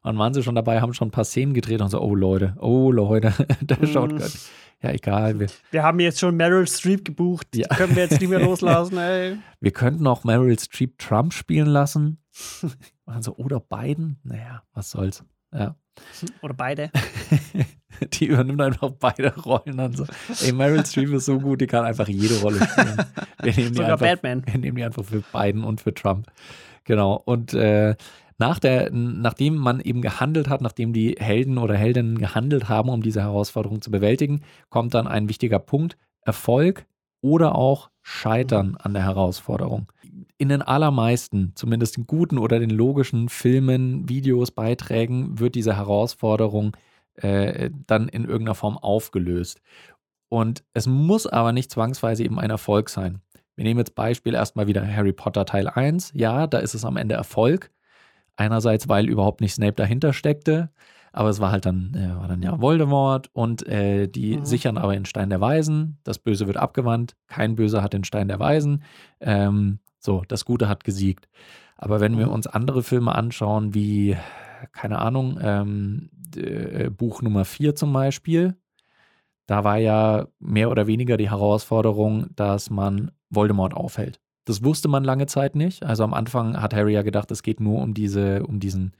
Und 0.02 0.18
waren 0.18 0.34
sie 0.34 0.42
schon 0.42 0.56
dabei, 0.56 0.80
haben 0.80 0.92
schon 0.92 1.08
ein 1.08 1.12
paar 1.12 1.24
Szenen 1.24 1.54
gedreht 1.54 1.80
und 1.80 1.90
so, 1.90 2.00
oh 2.00 2.14
Leute, 2.14 2.56
oh 2.58 2.90
Leute, 2.90 3.32
der 3.60 3.78
mm. 3.80 3.86
schaut 3.86 4.10
Gott. 4.18 4.32
Ja, 4.82 4.90
egal. 4.90 5.38
Wir, 5.38 5.46
wir, 5.70 5.82
haben 5.84 6.00
jetzt 6.00 6.18
schon 6.18 6.36
Meryl 6.36 6.66
Streep 6.66 7.04
gebucht. 7.04 7.46
Die 7.54 7.60
ja. 7.60 7.68
können 7.68 7.94
wir 7.94 8.02
jetzt 8.02 8.18
nicht 8.18 8.30
mehr 8.30 8.40
loslassen, 8.44 8.98
ey. 8.98 9.36
Wir 9.60 9.72
könnten 9.72 10.06
auch 10.06 10.24
Meryl 10.24 10.58
Streep 10.58 10.98
Trump 10.98 11.32
spielen 11.32 11.68
lassen. 11.68 12.18
Also, 13.04 13.36
oder 13.36 13.60
Biden. 13.60 14.18
Naja, 14.24 14.62
was 14.72 14.90
soll's. 14.90 15.22
Ja. 15.52 15.76
Oder 16.42 16.54
beide. 16.54 16.90
die 18.12 18.26
übernimmt 18.26 18.60
einfach 18.60 18.90
beide 18.98 19.34
Rollen 19.36 19.76
dann 19.76 19.94
so. 19.94 20.06
Ey, 20.42 20.52
Meryl 20.52 20.84
Streep 20.86 21.10
ist 21.10 21.26
so 21.26 21.38
gut, 21.38 21.60
die 21.60 21.66
kann 21.66 21.84
einfach 21.84 22.08
jede 22.08 22.40
Rolle 22.40 22.66
spielen. 22.66 22.96
Wir 23.42 23.54
nehmen 23.54 23.74
Sogar 23.74 23.92
einfach, 23.92 24.06
Batman. 24.06 24.42
Wir 24.46 24.58
nehmen 24.58 24.76
die 24.76 24.84
einfach 24.84 25.04
für 25.04 25.22
Biden 25.32 25.64
und 25.64 25.80
für 25.80 25.92
Trump. 25.92 26.26
Genau. 26.84 27.20
Und 27.24 27.54
äh, 27.54 27.94
nach 28.38 28.58
der, 28.58 28.90
nachdem 28.90 29.56
man 29.56 29.80
eben 29.80 30.00
gehandelt 30.00 30.48
hat, 30.48 30.62
nachdem 30.62 30.94
die 30.94 31.16
Helden 31.18 31.58
oder 31.58 31.76
Heldinnen 31.76 32.18
gehandelt 32.18 32.68
haben, 32.68 32.88
um 32.88 33.02
diese 33.02 33.20
Herausforderung 33.20 33.82
zu 33.82 33.90
bewältigen, 33.90 34.40
kommt 34.70 34.94
dann 34.94 35.06
ein 35.06 35.28
wichtiger 35.28 35.58
Punkt: 35.58 35.98
Erfolg 36.22 36.86
oder 37.20 37.54
auch 37.54 37.90
Scheitern 38.00 38.76
an 38.76 38.94
der 38.94 39.04
Herausforderung. 39.04 39.88
In 40.40 40.48
den 40.48 40.62
allermeisten, 40.62 41.52
zumindest 41.54 41.98
in 41.98 42.06
guten 42.06 42.38
oder 42.38 42.58
den 42.58 42.70
logischen 42.70 43.28
Filmen, 43.28 44.08
Videos, 44.08 44.50
Beiträgen, 44.50 45.38
wird 45.38 45.54
diese 45.54 45.76
Herausforderung 45.76 46.74
äh, 47.16 47.68
dann 47.86 48.08
in 48.08 48.24
irgendeiner 48.24 48.54
Form 48.54 48.78
aufgelöst. 48.78 49.60
Und 50.30 50.64
es 50.72 50.86
muss 50.86 51.26
aber 51.26 51.52
nicht 51.52 51.70
zwangsweise 51.70 52.24
eben 52.24 52.38
ein 52.38 52.48
Erfolg 52.48 52.88
sein. 52.88 53.20
Wir 53.54 53.64
nehmen 53.64 53.80
jetzt 53.80 53.94
Beispiel 53.94 54.32
erstmal 54.32 54.66
wieder 54.66 54.82
Harry 54.82 55.12
Potter 55.12 55.44
Teil 55.44 55.68
1. 55.68 56.12
Ja, 56.14 56.46
da 56.46 56.56
ist 56.60 56.72
es 56.72 56.86
am 56.86 56.96
Ende 56.96 57.16
Erfolg. 57.16 57.70
Einerseits, 58.34 58.88
weil 58.88 59.10
überhaupt 59.10 59.42
nicht 59.42 59.52
Snape 59.52 59.74
dahinter 59.74 60.14
steckte, 60.14 60.70
aber 61.12 61.28
es 61.28 61.40
war 61.40 61.50
halt 61.52 61.66
dann, 61.66 61.92
äh, 61.94 62.16
war 62.18 62.28
dann 62.28 62.40
ja 62.40 62.58
Voldemort 62.62 63.28
und 63.34 63.68
äh, 63.68 64.06
die 64.06 64.38
mhm. 64.38 64.46
sichern 64.46 64.78
aber 64.78 64.94
den 64.94 65.04
Stein 65.04 65.28
der 65.28 65.42
Weisen. 65.42 65.98
Das 66.04 66.18
Böse 66.18 66.46
wird 66.46 66.56
abgewandt. 66.56 67.14
Kein 67.26 67.56
Böser 67.56 67.82
hat 67.82 67.92
den 67.92 68.04
Stein 68.04 68.28
der 68.28 68.40
Weisen. 68.40 68.82
Ähm, 69.20 69.80
so, 70.00 70.24
das 70.28 70.44
Gute 70.44 70.68
hat 70.68 70.84
gesiegt. 70.84 71.28
Aber 71.76 72.00
wenn 72.00 72.18
wir 72.18 72.26
mhm. 72.26 72.32
uns 72.32 72.46
andere 72.46 72.82
Filme 72.82 73.14
anschauen, 73.14 73.74
wie, 73.74 74.16
keine 74.72 74.98
Ahnung, 74.98 75.38
ähm, 75.42 76.10
äh, 76.36 76.90
Buch 76.90 77.22
Nummer 77.22 77.44
4 77.44 77.74
zum 77.74 77.92
Beispiel, 77.92 78.56
da 79.46 79.64
war 79.64 79.78
ja 79.78 80.28
mehr 80.38 80.70
oder 80.70 80.86
weniger 80.86 81.16
die 81.16 81.30
Herausforderung, 81.30 82.26
dass 82.36 82.70
man 82.70 83.10
Voldemort 83.30 83.74
aufhält. 83.74 84.20
Das 84.44 84.64
wusste 84.64 84.88
man 84.88 85.04
lange 85.04 85.26
Zeit 85.26 85.54
nicht. 85.54 85.84
Also 85.84 86.04
am 86.04 86.14
Anfang 86.14 86.60
hat 86.60 86.74
Harry 86.74 86.94
ja 86.94 87.02
gedacht, 87.02 87.30
es 87.30 87.42
geht 87.42 87.60
nur 87.60 87.82
um 87.82 87.94
diese, 87.94 88.44
um 88.44 88.60
diesen, 88.60 88.94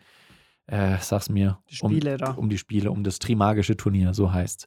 äh, 0.66 0.96
sag's 1.00 1.28
mir, 1.28 1.58
die 1.70 1.76
Spiele 1.76 2.18
um, 2.28 2.38
um 2.38 2.48
die 2.48 2.58
Spiele, 2.58 2.90
um 2.90 3.04
das 3.04 3.18
Trimagische 3.18 3.76
Turnier, 3.76 4.14
so 4.14 4.32
heißt's. 4.32 4.66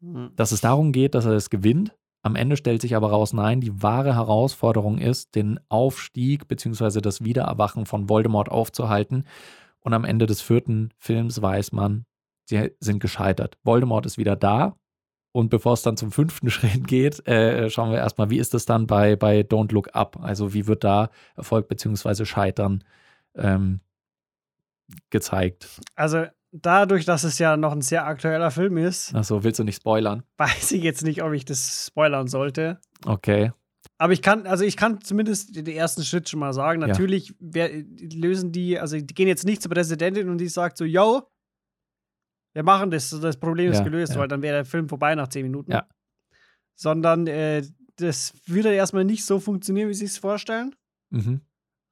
Mhm. 0.00 0.30
Dass 0.36 0.52
es 0.52 0.60
darum 0.60 0.92
geht, 0.92 1.14
dass 1.14 1.26
er 1.26 1.32
es 1.32 1.50
gewinnt. 1.50 1.94
Am 2.22 2.36
Ende 2.36 2.56
stellt 2.56 2.82
sich 2.82 2.94
aber 2.96 3.10
raus, 3.10 3.32
nein, 3.32 3.60
die 3.60 3.82
wahre 3.82 4.14
Herausforderung 4.14 4.98
ist, 4.98 5.34
den 5.34 5.58
Aufstieg 5.68 6.48
bzw. 6.48 7.00
das 7.00 7.24
Wiedererwachen 7.24 7.86
von 7.86 8.08
Voldemort 8.08 8.50
aufzuhalten. 8.50 9.24
Und 9.80 9.94
am 9.94 10.04
Ende 10.04 10.26
des 10.26 10.42
vierten 10.42 10.90
Films 10.98 11.40
weiß 11.40 11.72
man, 11.72 12.04
sie 12.44 12.70
sind 12.80 13.00
gescheitert. 13.00 13.56
Voldemort 13.64 14.04
ist 14.04 14.18
wieder 14.18 14.36
da. 14.36 14.76
Und 15.32 15.48
bevor 15.48 15.74
es 15.74 15.82
dann 15.82 15.96
zum 15.96 16.12
fünften 16.12 16.50
Schritt 16.50 16.86
geht, 16.86 17.26
äh, 17.26 17.70
schauen 17.70 17.90
wir 17.90 17.98
erstmal, 17.98 18.28
wie 18.28 18.38
ist 18.38 18.52
es 18.52 18.66
dann 18.66 18.86
bei, 18.86 19.16
bei 19.16 19.40
Don't 19.40 19.72
Look 19.72 19.94
Up? 19.94 20.18
Also 20.22 20.52
wie 20.52 20.66
wird 20.66 20.84
da 20.84 21.10
Erfolg 21.36 21.68
bzw. 21.68 22.26
Scheitern 22.26 22.84
ähm, 23.34 23.80
gezeigt? 25.08 25.80
Also 25.94 26.26
dadurch, 26.52 27.04
dass 27.04 27.24
es 27.24 27.38
ja 27.38 27.56
noch 27.56 27.72
ein 27.72 27.82
sehr 27.82 28.06
aktueller 28.06 28.50
Film 28.50 28.76
ist. 28.76 29.14
Achso, 29.14 29.42
willst 29.44 29.58
du 29.58 29.64
nicht 29.64 29.76
spoilern? 29.76 30.22
Weiß 30.36 30.72
ich 30.72 30.82
jetzt 30.82 31.02
nicht, 31.02 31.22
ob 31.22 31.32
ich 31.32 31.44
das 31.44 31.86
spoilern 31.88 32.28
sollte. 32.28 32.80
Okay. 33.06 33.52
Aber 33.98 34.12
ich 34.12 34.22
kann, 34.22 34.46
also 34.46 34.64
ich 34.64 34.76
kann 34.76 35.00
zumindest 35.02 35.54
den 35.56 35.66
ersten 35.66 36.02
Schritt 36.02 36.28
schon 36.28 36.40
mal 36.40 36.52
sagen. 36.52 36.80
Natürlich 36.80 37.28
ja. 37.28 37.34
wer, 37.40 37.70
lösen 38.14 38.52
die, 38.52 38.78
also 38.78 38.96
die 38.96 39.14
gehen 39.14 39.28
jetzt 39.28 39.44
nicht 39.44 39.62
zur 39.62 39.70
Präsidentin 39.70 40.28
und 40.28 40.38
die 40.38 40.48
sagt 40.48 40.78
so, 40.78 40.84
yo, 40.84 41.22
wir 42.52 42.62
machen 42.62 42.90
das, 42.90 43.10
das 43.10 43.36
Problem 43.36 43.70
ist 43.70 43.78
Ja, 43.78 43.84
gelöst, 43.84 44.14
ja. 44.14 44.20
weil 44.20 44.28
dann 44.28 44.42
wäre 44.42 44.56
der 44.56 44.64
Film 44.64 44.88
vorbei 44.88 45.14
nach 45.14 45.28
zehn 45.28 45.42
Minuten. 45.42 45.72
Ja. 45.72 45.86
Sondern 46.74 47.26
äh, 47.26 47.62
das 47.96 48.32
würde 48.46 48.72
erstmal 48.72 49.04
nicht 49.04 49.24
so 49.24 49.38
funktionieren, 49.38 49.88
wie 49.88 49.94
sie 49.94 50.06
es 50.06 50.18
vorstellen. 50.18 50.74
Mhm. 51.10 51.42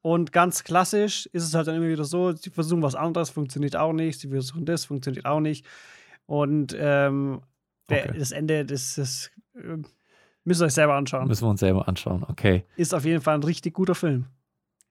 Und 0.00 0.32
ganz 0.32 0.64
klassisch 0.64 1.26
ist 1.32 1.42
es 1.44 1.54
halt 1.54 1.66
dann 1.66 1.76
immer 1.76 1.88
wieder 1.88 2.04
so, 2.04 2.32
sie 2.32 2.50
versuchen 2.50 2.82
was 2.82 2.94
anderes, 2.94 3.30
funktioniert 3.30 3.76
auch 3.76 3.92
nicht, 3.92 4.20
sie 4.20 4.28
versuchen 4.28 4.64
das, 4.64 4.84
funktioniert 4.84 5.26
auch 5.26 5.40
nicht. 5.40 5.66
Und 6.26 6.74
ähm, 6.78 7.40
der, 7.90 8.10
Okay. 8.10 8.18
das 8.18 8.30
Ende, 8.30 8.64
das, 8.64 8.94
das 8.94 9.30
äh, 9.54 9.78
müsst 10.44 10.60
ihr 10.62 10.66
euch 10.66 10.74
selber 10.74 10.94
anschauen. 10.94 11.26
Müssen 11.26 11.44
wir 11.46 11.50
uns 11.50 11.60
selber 11.60 11.88
anschauen. 11.88 12.24
Okay. 12.28 12.64
Ist 12.76 12.94
auf 12.94 13.04
jeden 13.04 13.20
Fall 13.22 13.34
ein 13.34 13.42
richtig 13.42 13.74
guter 13.74 13.94
Film. 13.94 14.26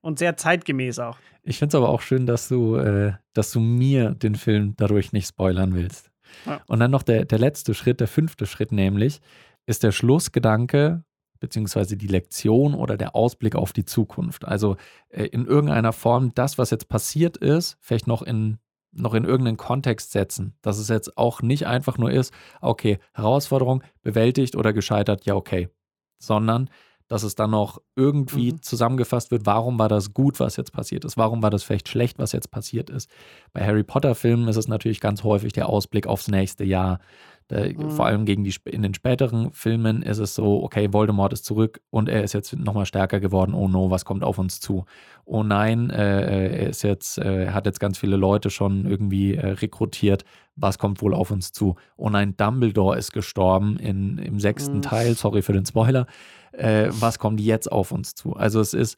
Und 0.01 0.19
sehr 0.19 0.37
zeitgemäß 0.37 0.99
auch. 0.99 1.17
Ich 1.43 1.57
finde 1.57 1.71
es 1.71 1.75
aber 1.75 1.89
auch 1.89 2.01
schön, 2.01 2.25
dass 2.25 2.47
du, 2.47 2.75
äh, 2.75 3.13
dass 3.33 3.51
du 3.51 3.59
mir 3.59 4.11
den 4.11 4.35
Film 4.35 4.73
dadurch 4.77 5.11
nicht 5.13 5.27
spoilern 5.27 5.73
willst. 5.73 6.11
Ja. 6.45 6.61
Und 6.67 6.79
dann 6.79 6.91
noch 6.91 7.03
der, 7.03 7.25
der 7.25 7.39
letzte 7.39 7.73
Schritt, 7.73 7.99
der 7.99 8.07
fünfte 8.07 8.45
Schritt 8.45 8.71
nämlich, 8.71 9.19
ist 9.65 9.83
der 9.83 9.91
Schlussgedanke 9.91 11.03
beziehungsweise 11.39 11.97
die 11.97 12.07
Lektion 12.07 12.73
oder 12.73 12.97
der 12.97 13.15
Ausblick 13.15 13.55
auf 13.55 13.73
die 13.73 13.85
Zukunft. 13.85 14.45
Also 14.45 14.77
äh, 15.09 15.25
in 15.25 15.45
irgendeiner 15.45 15.93
Form 15.93 16.33
das, 16.35 16.57
was 16.57 16.69
jetzt 16.71 16.89
passiert 16.89 17.37
ist, 17.37 17.77
vielleicht 17.79 18.07
noch 18.07 18.21
in 18.21 18.59
noch 18.93 19.13
in 19.13 19.25
irgendeinen 19.25 19.57
Kontext 19.57 20.11
setzen, 20.11 20.55
dass 20.61 20.79
es 20.79 20.87
jetzt 20.87 21.17
auch 21.17 21.41
nicht 21.43 21.67
einfach 21.67 21.97
nur 21.99 22.09
ist, 22.09 22.33
okay, 22.61 22.97
Herausforderung 23.13 23.83
bewältigt 24.01 24.55
oder 24.55 24.73
gescheitert, 24.73 25.25
ja 25.25 25.35
okay, 25.35 25.69
sondern 26.17 26.69
dass 27.09 27.23
es 27.23 27.35
dann 27.35 27.51
noch 27.51 27.79
irgendwie 27.95 28.53
Mhm. 28.53 28.61
zusammengefasst 28.61 29.29
wird, 29.31 29.45
warum 29.45 29.77
war 29.79 29.87
das 29.87 30.13
gut, 30.13 30.39
was 30.39 30.57
jetzt 30.57 30.73
passiert 30.73 31.05
ist, 31.05 31.15
warum 31.15 31.43
war 31.43 31.49
das 31.49 31.63
vielleicht 31.63 31.87
schlecht, 31.89 32.17
was 32.19 32.31
jetzt 32.33 32.49
passiert 32.51 32.89
ist. 32.89 33.09
Bei 33.53 33.65
Harry 33.65 33.83
Potter-Filmen 33.83 34.47
ist 34.47 34.57
es 34.57 34.67
natürlich 34.67 34.99
ganz 34.99 35.23
häufig 35.23 35.53
der 35.53 35.69
Ausblick 35.69 36.07
aufs 36.07 36.27
nächste 36.27 36.63
Jahr. 36.65 36.99
Da, 37.49 37.63
Mhm. 37.65 37.89
Vor 37.89 38.05
allem 38.05 38.25
gegen 38.25 38.43
die, 38.43 38.53
in 38.65 38.81
den 38.81 38.93
späteren 38.93 39.51
Filmen 39.53 40.01
ist 40.01 40.17
es 40.17 40.35
so, 40.35 40.63
okay, 40.63 40.91
Voldemort 40.91 41.31
ist 41.31 41.45
zurück 41.45 41.79
und 41.89 42.09
er 42.09 42.23
ist 42.23 42.33
jetzt 42.33 42.53
nochmal 42.57 42.85
stärker 42.85 43.19
geworden. 43.21 43.53
Oh 43.53 43.67
no, 43.69 43.89
was 43.89 44.03
kommt 44.03 44.23
auf 44.23 44.37
uns 44.37 44.59
zu? 44.59 44.85
Oh 45.23 45.43
nein, 45.43 45.89
äh, 45.89 46.57
er 46.63 46.69
ist 46.69 46.83
jetzt, 46.83 47.17
äh, 47.19 47.51
hat 47.51 47.65
jetzt 47.65 47.79
ganz 47.79 47.97
viele 47.97 48.17
Leute 48.17 48.49
schon 48.49 48.85
irgendwie 48.85 49.35
äh, 49.35 49.47
rekrutiert. 49.47 50.25
Was 50.55 50.77
kommt 50.77 51.01
wohl 51.01 51.13
auf 51.13 51.31
uns 51.31 51.51
zu? 51.53 51.75
Oh 51.95 52.09
nein, 52.09 52.35
Dumbledore 52.35 52.97
ist 52.97 53.13
gestorben 53.13 53.77
in, 53.77 54.17
im 54.17 54.39
sechsten 54.39 54.77
Mhm. 54.77 54.81
Teil. 54.81 55.13
Sorry 55.15 55.41
für 55.41 55.53
den 55.53 55.65
Spoiler. 55.65 56.05
Äh, 56.51 56.87
was 56.91 57.17
kommt 57.19 57.39
jetzt 57.39 57.71
auf 57.71 57.91
uns 57.91 58.13
zu? 58.15 58.33
Also 58.35 58.59
es 58.59 58.73
ist, 58.73 58.97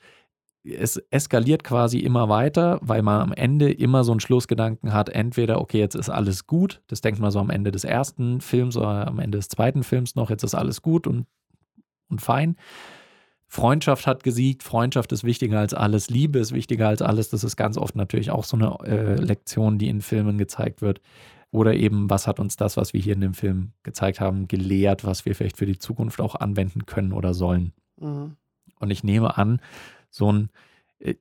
es 0.64 0.98
eskaliert 1.10 1.64
quasi 1.64 2.00
immer 2.00 2.30
weiter, 2.30 2.80
weil 2.82 3.02
man 3.02 3.22
am 3.22 3.34
Ende 3.34 3.72
immer 3.72 4.04
so 4.04 4.12
einen 4.12 4.20
Schlussgedanken 4.20 4.94
hat, 4.94 5.10
entweder, 5.10 5.62
okay, 5.62 5.80
jetzt 5.80 5.96
ist 5.96 6.10
alles 6.10 6.48
gut, 6.48 6.82
das 6.88 7.02
denkt 7.02 7.20
man 7.20 7.32
so 7.32 7.40
am 7.40 7.50
Ende 7.50 7.72
des 7.72 7.84
ersten 7.84 8.42
Films 8.42 8.76
oder 8.76 9.08
am 9.08 9.20
Ende 9.20 9.38
des 9.38 9.50
zweiten 9.50 9.84
Films 9.84 10.16
noch, 10.16 10.30
jetzt 10.30 10.44
ist 10.44 10.56
alles 10.56 10.82
gut 10.82 11.08
und, 11.08 11.26
und 12.10 12.22
fein. 12.22 12.56
Freundschaft 13.52 14.06
hat 14.06 14.24
gesiegt, 14.24 14.62
Freundschaft 14.62 15.12
ist 15.12 15.24
wichtiger 15.24 15.60
als 15.60 15.74
alles, 15.74 16.12
Liebe 16.12 16.38
ist 16.38 16.54
wichtiger 16.54 16.88
als 16.88 17.02
alles. 17.02 17.30
Das 17.30 17.44
ist 17.44 17.56
ganz 17.56 17.78
oft 17.78 17.96
natürlich 17.96 18.30
auch 18.30 18.44
so 18.44 18.56
eine 18.56 18.78
äh, 18.86 19.16
Lektion, 19.16 19.80
die 19.80 19.90
in 19.90 20.02
Filmen 20.02 20.38
gezeigt 20.38 20.84
wird. 20.84 21.02
Oder 21.50 21.74
eben, 21.74 22.12
was 22.12 22.28
hat 22.28 22.40
uns 22.40 22.58
das, 22.58 22.78
was 22.78 22.94
wir 22.94 23.02
hier 23.02 23.16
in 23.16 23.22
dem 23.22 23.34
Film 23.34 23.72
gezeigt 23.82 24.20
haben, 24.20 24.48
gelehrt, 24.48 25.04
was 25.04 25.26
wir 25.26 25.34
vielleicht 25.34 25.58
für 25.58 25.66
die 25.66 25.80
Zukunft 25.80 26.22
auch 26.22 26.36
anwenden 26.36 26.86
können 26.86 27.12
oder 27.12 27.34
sollen. 27.34 27.74
Mhm. 28.00 28.36
Und 28.80 28.92
ich 28.92 29.04
nehme 29.04 29.36
an, 29.36 29.60
so 30.10 30.32
ein, 30.32 30.50
äh, 31.00 31.16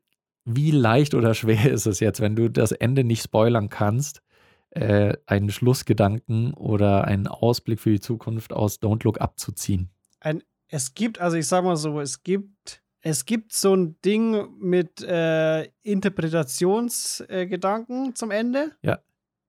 wie 0.45 0.71
leicht 0.71 1.14
oder 1.14 1.35
schwer 1.40 1.71
ist 1.71 1.87
es 1.87 2.00
jetzt, 2.00 2.21
wenn 2.21 2.37
du 2.37 2.50
das 2.50 2.73
Ende 2.73 3.04
nicht 3.04 3.23
spoilern 3.23 3.68
kannst, 3.68 4.23
äh, 4.71 5.16
einen 5.26 5.50
Schlussgedanken 5.50 6.54
oder 6.54 7.04
einen 7.04 7.26
Ausblick 7.26 7.80
für 7.80 7.90
die 7.90 8.00
Zukunft 8.00 8.52
aus 8.52 8.80
Don't 8.80 9.04
Look 9.04 9.21
abzuziehen. 9.21 9.90
Ein, 10.21 10.42
es 10.68 10.95
gibt, 10.95 11.21
also 11.21 11.37
ich 11.37 11.47
sag 11.47 11.64
mal 11.64 11.76
so, 11.76 12.00
es 12.00 12.23
gibt, 12.23 12.83
es 13.00 13.25
gibt 13.25 13.52
so 13.52 13.75
ein 13.75 13.97
Ding 14.04 14.49
mit 14.59 15.02
äh, 15.02 15.64
Interpretationsgedanken 15.83 18.11
äh, 18.11 18.14
zum 18.14 18.30
Ende. 18.30 18.73
Ja. 18.83 18.99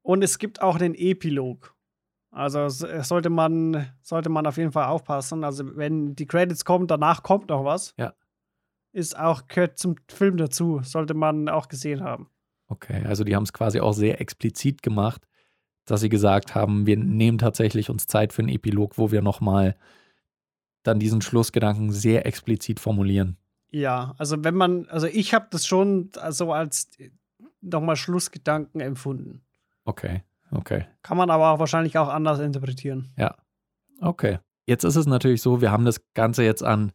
Und 0.02 0.24
es 0.24 0.40
gibt 0.40 0.62
auch 0.62 0.78
den 0.78 0.96
Epilog. 0.96 1.76
Also 2.32 2.62
es 2.62 3.08
sollte 3.08 3.30
man, 3.30 3.92
sollte 4.02 4.30
man 4.30 4.46
auf 4.46 4.58
jeden 4.58 4.72
Fall 4.72 4.86
aufpassen. 4.86 5.44
Also 5.44 5.76
wenn 5.76 6.16
die 6.16 6.28
Credits 6.28 6.64
kommen, 6.64 6.88
danach 6.88 7.24
kommt 7.24 7.50
noch 7.50 7.66
was. 7.66 7.94
Ja. 7.98 8.14
Ist 9.00 9.18
auch, 9.18 9.48
gehört 9.48 9.80
zum 9.80 9.96
Film 10.10 10.36
dazu. 10.36 10.82
Sollte 10.84 11.14
man 11.14 11.48
auch 11.48 11.70
gesehen 11.70 12.04
haben. 12.04 12.30
Okay, 12.68 13.06
also 13.06 13.24
die 13.24 13.34
haben 13.34 13.44
es 13.44 13.54
quasi 13.54 13.80
auch 13.80 13.94
sehr 13.94 14.20
explizit 14.20 14.84
gemacht, 14.84 15.26
dass 15.86 16.02
sie 16.02 16.10
gesagt 16.10 16.54
haben, 16.54 16.86
wir 16.86 16.98
nehmen 16.98 17.38
tatsächlich 17.38 17.90
uns 17.90 18.08
Zeit 18.08 18.34
für 18.34 18.42
einen 18.42 18.50
Epilog, 18.50 18.98
wo 18.98 19.10
wir 19.10 19.22
nochmal 19.22 19.78
dann 20.84 21.00
diesen 21.00 21.22
Schlussgedanken 21.22 21.94
sehr 21.94 22.26
explizit 22.26 22.82
formulieren. 22.82 23.38
Ja, 23.72 24.16
also 24.18 24.44
wenn 24.44 24.56
man, 24.56 24.86
also 24.90 25.08
ich 25.08 25.34
habe 25.34 25.48
das 25.50 25.66
schon 25.66 26.12
so 26.30 26.52
als 26.52 26.90
nochmal 27.62 27.96
Schlussgedanken 27.96 28.82
empfunden. 28.82 29.46
Okay, 29.86 30.24
okay. 30.52 30.88
Kann 31.04 31.16
man 31.16 31.30
aber 31.30 31.52
auch 31.52 31.60
wahrscheinlich 31.60 31.98
auch 31.98 32.10
anders 32.10 32.40
interpretieren. 32.40 33.14
Okay. 34.02 34.40
Jetzt 34.66 34.84
ist 34.84 34.98
es 34.98 35.06
natürlich 35.06 35.42
so, 35.42 35.62
wir 35.62 35.72
haben 35.72 35.86
das 35.86 36.02
Ganze 36.14 36.44
jetzt 36.44 36.64
an 36.64 36.92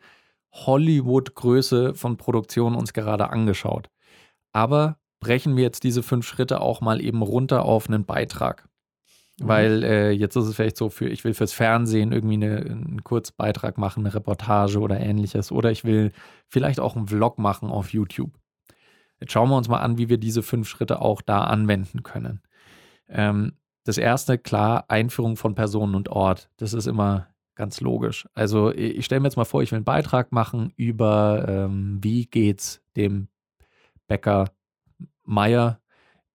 Hollywood-Größe 0.54 1.94
von 1.94 2.16
Produktion 2.16 2.75
uns 2.75 2.92
gerade 2.92 3.30
angeschaut. 3.30 3.90
Aber 4.52 4.96
brechen 5.20 5.56
wir 5.56 5.64
jetzt 5.64 5.82
diese 5.82 6.02
fünf 6.02 6.26
Schritte 6.26 6.61
auch 6.61 6.80
mal 6.80 7.02
eben 7.02 7.23
runter 7.23 7.64
auf 7.64 7.88
einen 7.88 8.04
Beitrag. 8.04 8.68
Mhm. 9.40 9.49
Weil 9.49 9.82
äh, 9.82 10.11
jetzt 10.11 10.37
ist 10.37 10.46
es 10.46 10.54
vielleicht 10.54 10.76
so 10.76 10.88
für, 10.88 11.08
ich 11.08 11.25
will 11.25 11.34
fürs 11.34 11.52
Fernsehen 11.52 12.12
irgendwie 12.12 12.34
eine, 12.34 12.56
einen 12.58 13.02
Kurzbeitrag 13.02 13.78
machen, 13.78 14.04
eine 14.04 14.14
Reportage 14.14 14.78
oder 14.78 15.00
ähnliches. 15.00 15.50
Oder 15.50 15.70
ich 15.70 15.84
will 15.84 16.12
vielleicht 16.49 16.78
auch 16.78 16.96
einen 16.96 17.08
Vlog 17.08 17.38
machen 17.38 17.70
auf 17.70 17.92
YouTube. 17.92 18.30
Jetzt 19.20 19.32
schauen 19.32 19.49
wir 19.49 19.56
uns 19.56 19.68
mal 19.68 19.80
an, 19.80 19.99
wie 19.99 20.08
wir 20.08 20.18
diese 20.18 20.42
fünf 20.42 20.68
Schritte 20.68 21.00
auch 21.00 21.23
da 21.23 21.44
anwenden 21.44 22.02
können. 22.02 22.42
Ähm, 23.08 23.54
das 23.84 23.99
erste, 23.99 24.38
klar, 24.38 24.84
Einführung 24.88 25.37
von 25.37 25.54
Personen 25.54 25.94
und 25.94 26.08
Ort. 26.08 26.49
Das 26.56 26.73
ist 26.73 26.87
immer 26.87 27.28
ganz 27.54 27.80
logisch. 27.80 28.28
Also 28.34 28.73
ich 28.73 29.04
stelle 29.04 29.20
mir 29.20 29.28
jetzt 29.28 29.37
mal 29.37 29.44
vor, 29.44 29.62
ich 29.62 29.70
will 29.70 29.76
einen 29.76 29.84
Beitrag 29.84 30.32
machen 30.32 30.73
über, 30.76 31.46
ähm, 31.49 31.99
wie 32.02 32.26
geht's 32.26 32.82
dem 32.96 33.28
Bäcker 34.06 34.50
Meier 35.25 35.80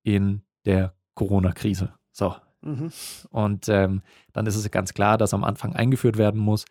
in 0.03 0.41
der 0.65 0.93
Corona-Krise. 1.15 1.93
So, 2.11 2.35
Mhm. 2.61 2.91
Und 3.29 3.69
ähm, 3.69 4.01
dann 4.33 4.45
ist 4.45 4.55
es 4.55 4.69
ganz 4.71 4.93
klar, 4.93 5.17
dass 5.17 5.33
am 5.33 5.43
Anfang 5.43 5.75
eingeführt 5.75 6.17
werden 6.17 6.39
muss, 6.39 6.65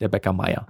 der 0.00 0.08
Bäcker 0.08 0.32
Meier. 0.32 0.66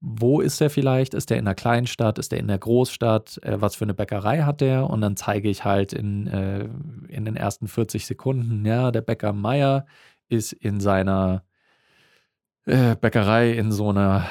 Wo 0.00 0.40
ist 0.40 0.60
der 0.60 0.70
vielleicht? 0.70 1.14
Ist 1.14 1.30
der 1.30 1.38
in 1.38 1.46
der 1.46 1.54
Kleinstadt? 1.54 2.18
Ist 2.18 2.30
der 2.30 2.38
in 2.38 2.48
der 2.48 2.58
Großstadt? 2.58 3.38
Äh, 3.42 3.60
was 3.60 3.76
für 3.76 3.84
eine 3.84 3.94
Bäckerei 3.94 4.42
hat 4.42 4.60
der? 4.60 4.88
Und 4.88 5.00
dann 5.00 5.16
zeige 5.16 5.48
ich 5.48 5.64
halt 5.64 5.92
in, 5.92 6.26
äh, 6.26 6.68
in 7.08 7.24
den 7.24 7.36
ersten 7.36 7.66
40 7.66 8.06
Sekunden, 8.06 8.64
ja, 8.64 8.90
der 8.90 9.00
Bäcker 9.00 9.32
Meier 9.32 9.86
ist 10.28 10.52
in 10.52 10.80
seiner 10.80 11.44
äh, 12.66 12.96
Bäckerei 12.96 13.52
in 13.52 13.72
so 13.72 13.90
einer 13.90 14.26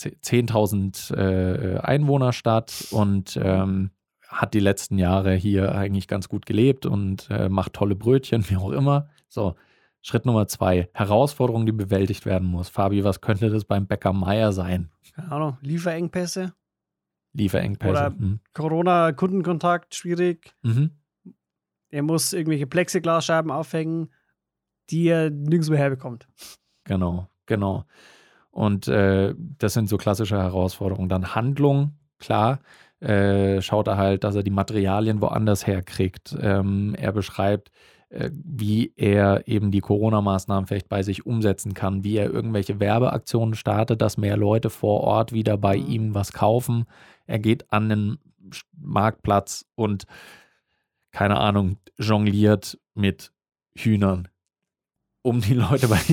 10.000 0.00 1.14
äh, 1.14 1.78
Einwohnerstadt 1.78 2.88
und 2.90 3.38
ähm, 3.42 3.90
hat 4.28 4.54
die 4.54 4.60
letzten 4.60 4.98
Jahre 4.98 5.34
hier 5.34 5.74
eigentlich 5.74 6.08
ganz 6.08 6.28
gut 6.28 6.46
gelebt 6.46 6.86
und 6.86 7.28
äh, 7.30 7.48
macht 7.48 7.74
tolle 7.74 7.94
Brötchen, 7.94 8.44
wie 8.48 8.56
auch 8.56 8.70
immer. 8.70 9.08
So, 9.28 9.54
Schritt 10.02 10.26
Nummer 10.26 10.46
zwei, 10.46 10.90
Herausforderung, 10.92 11.66
die 11.66 11.72
bewältigt 11.72 12.26
werden 12.26 12.48
muss. 12.48 12.68
Fabi, 12.68 13.04
was 13.04 13.20
könnte 13.20 13.50
das 13.50 13.64
beim 13.64 13.86
Bäcker 13.86 14.12
Meier 14.12 14.52
sein? 14.52 14.90
Keine 15.14 15.32
Ahnung, 15.32 15.58
Lieferengpässe. 15.62 16.54
Lieferengpässe. 17.32 17.90
Oder 17.90 18.10
mhm. 18.10 18.40
Corona-Kundenkontakt, 18.52 19.94
schwierig. 19.94 20.54
Mhm. 20.62 20.90
Er 21.88 22.02
muss 22.02 22.32
irgendwelche 22.32 22.66
Plexiglasscheiben 22.66 23.50
aufhängen, 23.50 24.12
die 24.90 25.06
er 25.06 25.30
nirgends 25.30 25.70
mehr 25.70 25.78
herbekommt. 25.78 26.28
Genau, 26.84 27.28
genau. 27.46 27.84
Und 28.50 28.86
äh, 28.88 29.34
das 29.58 29.74
sind 29.74 29.88
so 29.88 29.96
klassische 29.96 30.38
Herausforderungen. 30.38 31.08
Dann 31.08 31.34
Handlung, 31.34 31.98
klar. 32.18 32.60
Äh, 33.00 33.60
schaut 33.60 33.88
er 33.88 33.96
halt, 33.96 34.24
dass 34.24 34.36
er 34.36 34.42
die 34.42 34.50
Materialien 34.50 35.20
woanders 35.20 35.66
herkriegt. 35.66 36.36
Ähm, 36.40 36.94
er 36.96 37.12
beschreibt, 37.12 37.70
äh, 38.10 38.30
wie 38.32 38.92
er 38.96 39.48
eben 39.48 39.72
die 39.72 39.80
Corona-Maßnahmen 39.80 40.68
vielleicht 40.68 40.88
bei 40.88 41.02
sich 41.02 41.26
umsetzen 41.26 41.74
kann, 41.74 42.04
wie 42.04 42.16
er 42.16 42.30
irgendwelche 42.30 42.78
Werbeaktionen 42.78 43.54
startet, 43.54 44.00
dass 44.00 44.16
mehr 44.16 44.36
Leute 44.36 44.70
vor 44.70 45.00
Ort 45.00 45.32
wieder 45.32 45.56
bei 45.56 45.76
mhm. 45.76 45.86
ihm 45.86 46.14
was 46.14 46.32
kaufen. 46.32 46.84
Er 47.26 47.40
geht 47.40 47.72
an 47.72 47.88
den 47.88 48.18
Marktplatz 48.72 49.66
und 49.74 50.04
keine 51.10 51.38
Ahnung, 51.38 51.78
jongliert 51.98 52.78
mit 52.94 53.32
Hühnern 53.76 54.28
um 55.24 55.40
die 55.40 55.54
Leute 55.54 55.88
bei 55.88 55.98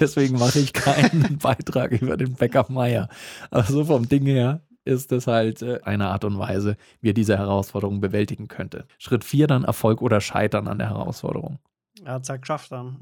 Deswegen 0.00 0.38
mache 0.38 0.58
ich 0.58 0.74
keinen 0.74 1.38
Beitrag 1.38 1.92
über 1.92 2.18
den 2.18 2.34
Bäcker 2.34 2.66
Meier. 2.68 3.08
Aber 3.50 3.64
so 3.64 3.84
vom 3.86 4.06
Ding 4.06 4.26
her 4.26 4.60
ist 4.84 5.12
das 5.12 5.26
halt 5.26 5.62
äh, 5.62 5.80
eine 5.82 6.08
Art 6.08 6.24
und 6.24 6.38
Weise, 6.38 6.76
wie 7.00 7.08
er 7.08 7.14
diese 7.14 7.38
Herausforderung 7.38 8.00
bewältigen 8.00 8.48
könnte. 8.48 8.86
Schritt 8.98 9.24
4 9.24 9.46
dann 9.46 9.64
Erfolg 9.64 10.02
oder 10.02 10.20
Scheitern 10.20 10.68
an 10.68 10.78
der 10.78 10.90
Herausforderung. 10.90 11.58
Er 12.04 12.12
hat 12.12 12.22
es 12.22 12.28
ja 12.28 12.36
geschafft 12.36 12.70
dann. 12.70 12.98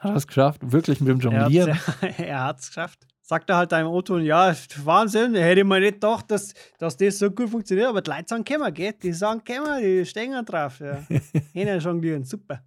Hat 0.00 0.10
er 0.10 0.16
es 0.16 0.26
geschafft? 0.26 0.60
Wirklich 0.72 1.00
mit 1.00 1.08
dem 1.08 1.20
Jonglieren? 1.20 1.78
Er 2.18 2.44
hat 2.44 2.58
es 2.58 2.68
geschafft. 2.68 3.06
Sagt 3.26 3.48
er 3.48 3.56
halt 3.56 3.72
deinem 3.72 3.86
Auto, 3.86 4.18
ja, 4.18 4.54
Wahnsinn, 4.84 5.34
hätte 5.34 5.62
ich 5.62 5.66
mir 5.66 5.80
nicht 5.80 5.94
gedacht, 5.94 6.30
dass, 6.30 6.52
dass 6.76 6.94
das 6.94 7.18
so 7.18 7.30
gut 7.30 7.48
funktioniert, 7.48 7.88
aber 7.88 8.02
die 8.02 8.10
Leute 8.10 8.24
sagen, 8.26 8.44
können 8.44 8.60
wir, 8.60 8.70
geht. 8.70 9.02
Die 9.02 9.14
sagen, 9.14 9.42
können 9.42 9.64
wir, 9.64 9.80
die 9.80 10.04
stehen 10.04 10.44
drauf. 10.44 10.78
Ja. 10.80 10.98
Hin 11.54 11.80
jonglieren, 11.80 12.24
super. 12.24 12.62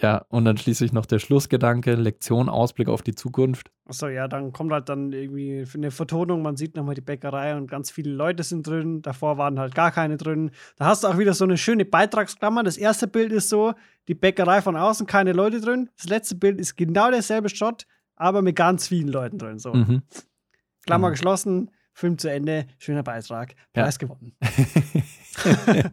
Ja, 0.00 0.24
und 0.28 0.44
dann 0.44 0.56
schließlich 0.56 0.92
noch 0.92 1.06
der 1.06 1.18
Schlussgedanke, 1.18 1.94
Lektion, 1.94 2.48
Ausblick 2.48 2.88
auf 2.88 3.02
die 3.02 3.16
Zukunft. 3.16 3.72
Achso, 3.84 4.06
ja, 4.06 4.28
dann 4.28 4.52
kommt 4.52 4.70
halt 4.70 4.88
dann 4.88 5.12
irgendwie 5.12 5.64
eine 5.74 5.90
Vertonung, 5.90 6.42
man 6.42 6.56
sieht 6.56 6.76
nochmal 6.76 6.94
die 6.94 7.00
Bäckerei 7.00 7.56
und 7.56 7.68
ganz 7.68 7.90
viele 7.90 8.12
Leute 8.12 8.44
sind 8.44 8.64
drin, 8.64 9.02
davor 9.02 9.38
waren 9.38 9.58
halt 9.58 9.74
gar 9.74 9.90
keine 9.90 10.16
drin. 10.16 10.52
Da 10.76 10.86
hast 10.86 11.02
du 11.02 11.08
auch 11.08 11.18
wieder 11.18 11.34
so 11.34 11.44
eine 11.44 11.56
schöne 11.56 11.84
Beitragsklammer. 11.84 12.62
Das 12.62 12.76
erste 12.76 13.08
Bild 13.08 13.32
ist 13.32 13.48
so, 13.48 13.74
die 14.06 14.14
Bäckerei 14.14 14.62
von 14.62 14.76
außen, 14.76 15.06
keine 15.06 15.32
Leute 15.32 15.60
drin. 15.60 15.90
Das 15.96 16.08
letzte 16.08 16.36
Bild 16.36 16.60
ist 16.60 16.76
genau 16.76 17.10
derselbe 17.10 17.48
Shot, 17.48 17.84
aber 18.18 18.42
mit 18.42 18.56
ganz 18.56 18.88
vielen 18.88 19.08
Leuten 19.08 19.38
drin. 19.38 19.58
So. 19.58 19.72
Mhm. 19.72 20.02
Klammer 20.84 21.08
mhm. 21.08 21.12
geschlossen, 21.12 21.70
Film 21.92 22.18
zu 22.18 22.30
Ende, 22.30 22.66
schöner 22.78 23.02
Beitrag, 23.02 23.54
Preis 23.72 23.98
ja. 24.00 24.06
gewonnen. 24.06 24.36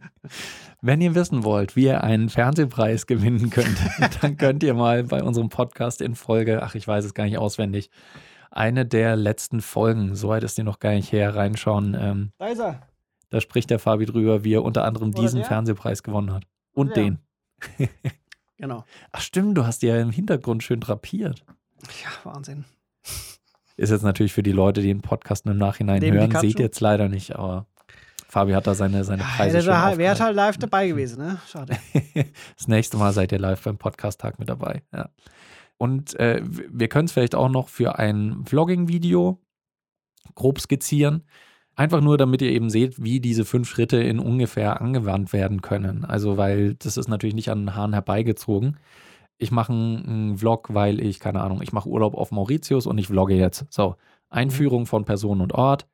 Wenn 0.80 1.00
ihr 1.00 1.14
wissen 1.14 1.42
wollt, 1.42 1.74
wie 1.74 1.84
ihr 1.84 2.04
einen 2.04 2.28
Fernsehpreis 2.28 3.06
gewinnen 3.06 3.50
könnt, 3.50 3.76
dann 4.22 4.36
könnt 4.36 4.62
ihr 4.62 4.74
mal 4.74 5.04
bei 5.04 5.22
unserem 5.22 5.48
Podcast 5.48 6.00
in 6.00 6.14
Folge, 6.14 6.62
ach, 6.62 6.74
ich 6.74 6.86
weiß 6.86 7.04
es 7.04 7.14
gar 7.14 7.24
nicht 7.24 7.38
auswendig, 7.38 7.90
eine 8.50 8.86
der 8.86 9.16
letzten 9.16 9.60
Folgen, 9.60 10.14
so 10.14 10.28
weit 10.28 10.44
ist 10.44 10.56
die 10.58 10.62
noch 10.62 10.78
gar 10.78 10.92
nicht 10.92 11.12
her, 11.12 11.34
reinschauen. 11.34 11.96
Ähm, 11.98 12.32
da 12.38 12.46
ist 12.46 12.60
er. 12.60 12.86
Da 13.30 13.40
spricht 13.40 13.70
der 13.70 13.78
Fabi 13.78 14.06
drüber, 14.06 14.44
wie 14.44 14.54
er 14.54 14.62
unter 14.62 14.84
anderem 14.84 15.08
Oder 15.08 15.22
diesen 15.22 15.40
der? 15.40 15.48
Fernsehpreis 15.48 16.02
gewonnen 16.02 16.32
hat. 16.32 16.44
Und 16.72 16.96
der. 16.96 17.04
den. 17.04 17.18
genau. 18.56 18.84
Ach 19.12 19.20
stimmt, 19.20 19.58
du 19.58 19.66
hast 19.66 19.82
die 19.82 19.88
ja 19.88 20.00
im 20.00 20.10
Hintergrund 20.10 20.62
schön 20.62 20.80
drapiert. 20.80 21.44
Ja, 21.82 22.30
Wahnsinn. 22.30 22.64
Ist 23.76 23.90
jetzt 23.90 24.02
natürlich 24.02 24.32
für 24.32 24.42
die 24.42 24.52
Leute, 24.52 24.80
die 24.80 24.88
den 24.88 25.02
Podcast 25.02 25.46
im 25.46 25.58
Nachhinein 25.58 26.00
Neben 26.00 26.16
hören, 26.18 26.40
seht 26.40 26.58
ihr 26.58 26.66
jetzt 26.66 26.80
leider 26.80 27.08
nicht, 27.08 27.36
aber 27.36 27.66
Fabi 28.28 28.52
hat 28.52 28.66
da 28.66 28.74
seine, 28.74 29.04
seine 29.04 29.22
Preise 29.22 29.58
ja, 29.58 29.88
schon 29.90 29.98
Wäre 29.98 30.18
halt 30.18 30.34
live 30.34 30.58
dabei 30.58 30.88
gewesen, 30.88 31.24
ne? 31.24 31.38
Schade. 31.46 31.76
das 32.56 32.68
nächste 32.68 32.96
Mal 32.96 33.12
seid 33.12 33.32
ihr 33.32 33.38
live 33.38 33.62
beim 33.62 33.78
Podcast-Tag 33.78 34.38
mit 34.38 34.48
dabei, 34.48 34.82
ja. 34.92 35.10
Und 35.78 36.18
äh, 36.18 36.40
wir 36.42 36.88
können 36.88 37.04
es 37.04 37.12
vielleicht 37.12 37.34
auch 37.34 37.50
noch 37.50 37.68
für 37.68 37.98
ein 37.98 38.44
Vlogging-Video 38.46 39.38
grob 40.34 40.60
skizzieren. 40.60 41.24
Einfach 41.74 42.00
nur, 42.00 42.16
damit 42.16 42.40
ihr 42.40 42.50
eben 42.50 42.70
seht, 42.70 43.02
wie 43.02 43.20
diese 43.20 43.44
fünf 43.44 43.68
Schritte 43.68 43.98
in 43.98 44.18
ungefähr 44.18 44.80
angewandt 44.80 45.34
werden 45.34 45.60
können. 45.60 46.06
Also, 46.06 46.38
weil 46.38 46.74
das 46.74 46.96
ist 46.96 47.08
natürlich 47.08 47.34
nicht 47.34 47.50
an 47.50 47.60
den 47.60 47.74
Haaren 47.74 47.92
herbeigezogen. 47.92 48.78
Ich 49.38 49.50
mache 49.50 49.72
einen 49.72 50.38
Vlog, 50.38 50.72
weil 50.72 51.00
ich, 51.00 51.20
keine 51.20 51.42
Ahnung, 51.42 51.60
ich 51.62 51.72
mache 51.72 51.88
Urlaub 51.88 52.14
auf 52.14 52.30
Mauritius 52.30 52.86
und 52.86 52.98
ich 52.98 53.08
vlogge 53.08 53.34
jetzt. 53.34 53.66
So, 53.70 53.96
Einführung 54.30 54.86
von 54.86 55.04
Person 55.04 55.40
und 55.40 55.52
Ort, 55.52 55.86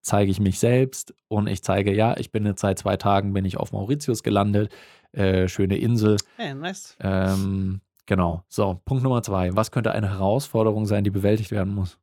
zeige 0.00 0.30
ich 0.30 0.38
mich 0.38 0.58
selbst 0.58 1.14
und 1.28 1.48
ich 1.48 1.62
zeige, 1.62 1.94
ja, 1.94 2.16
ich 2.16 2.30
bin 2.30 2.46
jetzt 2.46 2.60
seit 2.60 2.78
zwei 2.78 2.96
Tagen 2.96 3.32
bin 3.32 3.44
ich 3.44 3.56
auf 3.56 3.72
Mauritius 3.72 4.22
gelandet, 4.22 4.72
äh, 5.12 5.48
schöne 5.48 5.76
Insel. 5.78 6.18
Hey, 6.36 6.54
nice. 6.54 6.96
Ähm, 7.00 7.80
genau. 8.06 8.44
So, 8.48 8.80
Punkt 8.84 9.02
Nummer 9.02 9.22
zwei. 9.22 9.56
Was 9.56 9.70
könnte 9.70 9.92
eine 9.92 10.10
Herausforderung 10.10 10.86
sein, 10.86 11.04
die 11.04 11.10
bewältigt 11.10 11.50
werden 11.50 11.74
muss? 11.74 11.98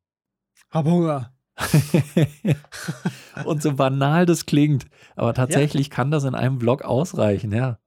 Hab 0.71 0.85
Hunger. 0.85 1.33
und 3.45 3.61
so 3.61 3.75
banal 3.75 4.25
das 4.25 4.45
klingt, 4.45 4.85
aber 5.15 5.33
tatsächlich 5.33 5.87
ja. 5.87 5.93
kann 5.93 6.09
das 6.09 6.23
in 6.23 6.33
einem 6.33 6.59
Vlog 6.59 6.83
ausreichen, 6.83 7.51
ja. 7.51 7.77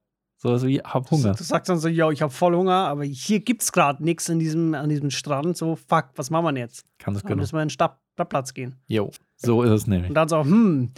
So 0.45 0.51
was 0.51 0.63
wie, 0.63 0.79
hab 0.79 1.09
Hunger. 1.09 1.31
Du, 1.31 1.37
du 1.39 1.43
sagst 1.43 1.69
dann 1.69 1.79
so, 1.79 1.87
ja, 1.87 2.11
ich 2.11 2.21
hab 2.21 2.31
voll 2.31 2.55
Hunger, 2.55 2.87
aber 2.87 3.03
hier 3.03 3.39
gibt's 3.39 3.71
gerade 3.71 4.03
nichts 4.03 4.29
an 4.29 4.37
diesem, 4.37 4.75
an 4.75 4.89
diesem 4.89 5.09
Strand. 5.09 5.57
So, 5.57 5.75
fuck, 5.75 6.09
was 6.17 6.29
machen 6.29 6.53
wir 6.53 6.61
jetzt? 6.61 6.85
Kann 6.99 7.15
das 7.15 7.23
genau. 7.23 7.37
müssen 7.37 7.53
wir 7.53 7.63
in 7.63 7.69
den 7.69 7.71
Stadtplatz 7.71 8.53
gehen. 8.53 8.75
Jo. 8.85 9.09
So 9.37 9.63
ist 9.63 9.71
es 9.71 9.87
nämlich. 9.87 10.09
Und 10.09 10.13
dann 10.13 10.27
so, 10.27 10.43
hm, 10.43 10.91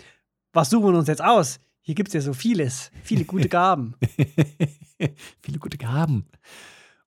was 0.51 0.69
suchen 0.69 0.91
wir 0.91 0.99
uns 0.99 1.07
jetzt 1.07 1.23
aus? 1.23 1.61
Hier 1.79 1.95
gibt 1.95 2.09
es 2.09 2.13
ja 2.15 2.19
so 2.19 2.33
vieles, 2.33 2.91
viele 3.03 3.23
gute 3.23 3.47
Gaben. 3.47 3.95
viele 5.39 5.59
gute 5.59 5.77
Gaben. 5.77 6.25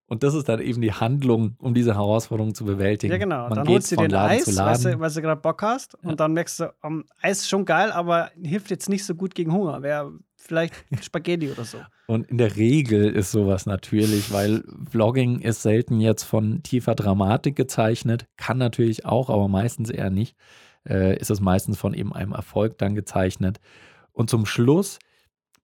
Und 0.07 0.22
das 0.22 0.33
ist 0.33 0.48
dann 0.48 0.61
eben 0.61 0.81
die 0.81 0.94
Handlung, 0.94 1.57
um 1.59 1.74
diese 1.74 1.94
Herausforderung 1.94 2.55
zu 2.55 2.64
bewältigen. 2.64 3.12
Ja, 3.12 3.18
genau. 3.18 3.50
Man 3.50 3.55
dann 3.55 3.68
holst 3.68 3.92
du 3.92 3.96
dir 3.96 4.05
ein 4.05 4.14
Eis, 4.14 4.57
weil 4.57 4.94
du, 4.94 4.98
weil 4.98 5.11
du 5.11 5.20
gerade 5.20 5.40
Bock 5.42 5.61
hast. 5.61 5.98
Ja. 6.03 6.09
Und 6.09 6.20
dann 6.20 6.33
merkst 6.33 6.61
du, 6.61 6.74
um, 6.81 7.05
Eis 7.20 7.40
ist 7.40 7.50
schon 7.50 7.66
geil, 7.66 7.92
aber 7.92 8.31
hilft 8.42 8.70
jetzt 8.70 8.88
nicht 8.88 9.05
so 9.05 9.14
gut 9.14 9.35
gegen 9.35 9.53
Hunger. 9.53 9.83
Wäre 9.83 10.14
vielleicht 10.40 10.74
Spaghetti 11.03 11.50
oder 11.50 11.64
so. 11.64 11.79
Und 12.07 12.29
in 12.29 12.38
der 12.38 12.57
Regel 12.57 13.11
ist 13.11 13.31
sowas 13.31 13.66
natürlich, 13.66 14.33
weil 14.33 14.64
Vlogging 14.90 15.40
ist 15.40 15.62
selten 15.62 16.00
jetzt 16.00 16.24
von 16.24 16.62
tiefer 16.62 16.94
Dramatik 16.94 17.57
gezeichnet. 17.57 18.26
Kann 18.37 18.59
natürlich 18.59 19.07
auch, 19.07 19.31
aber 19.31 19.48
meistens 19.48 19.90
eher 19.90 20.11
nicht 20.11 20.37
äh, 20.88 21.16
ist 21.18 21.31
es 21.31 21.40
meistens 21.40 21.79
von 21.79 21.94
eben 21.94 22.12
einem 22.12 22.33
Erfolg 22.33 22.79
dann 22.79 22.94
gezeichnet. 22.94 23.61
Und 24.12 24.31
zum 24.31 24.46
Schluss 24.46 24.98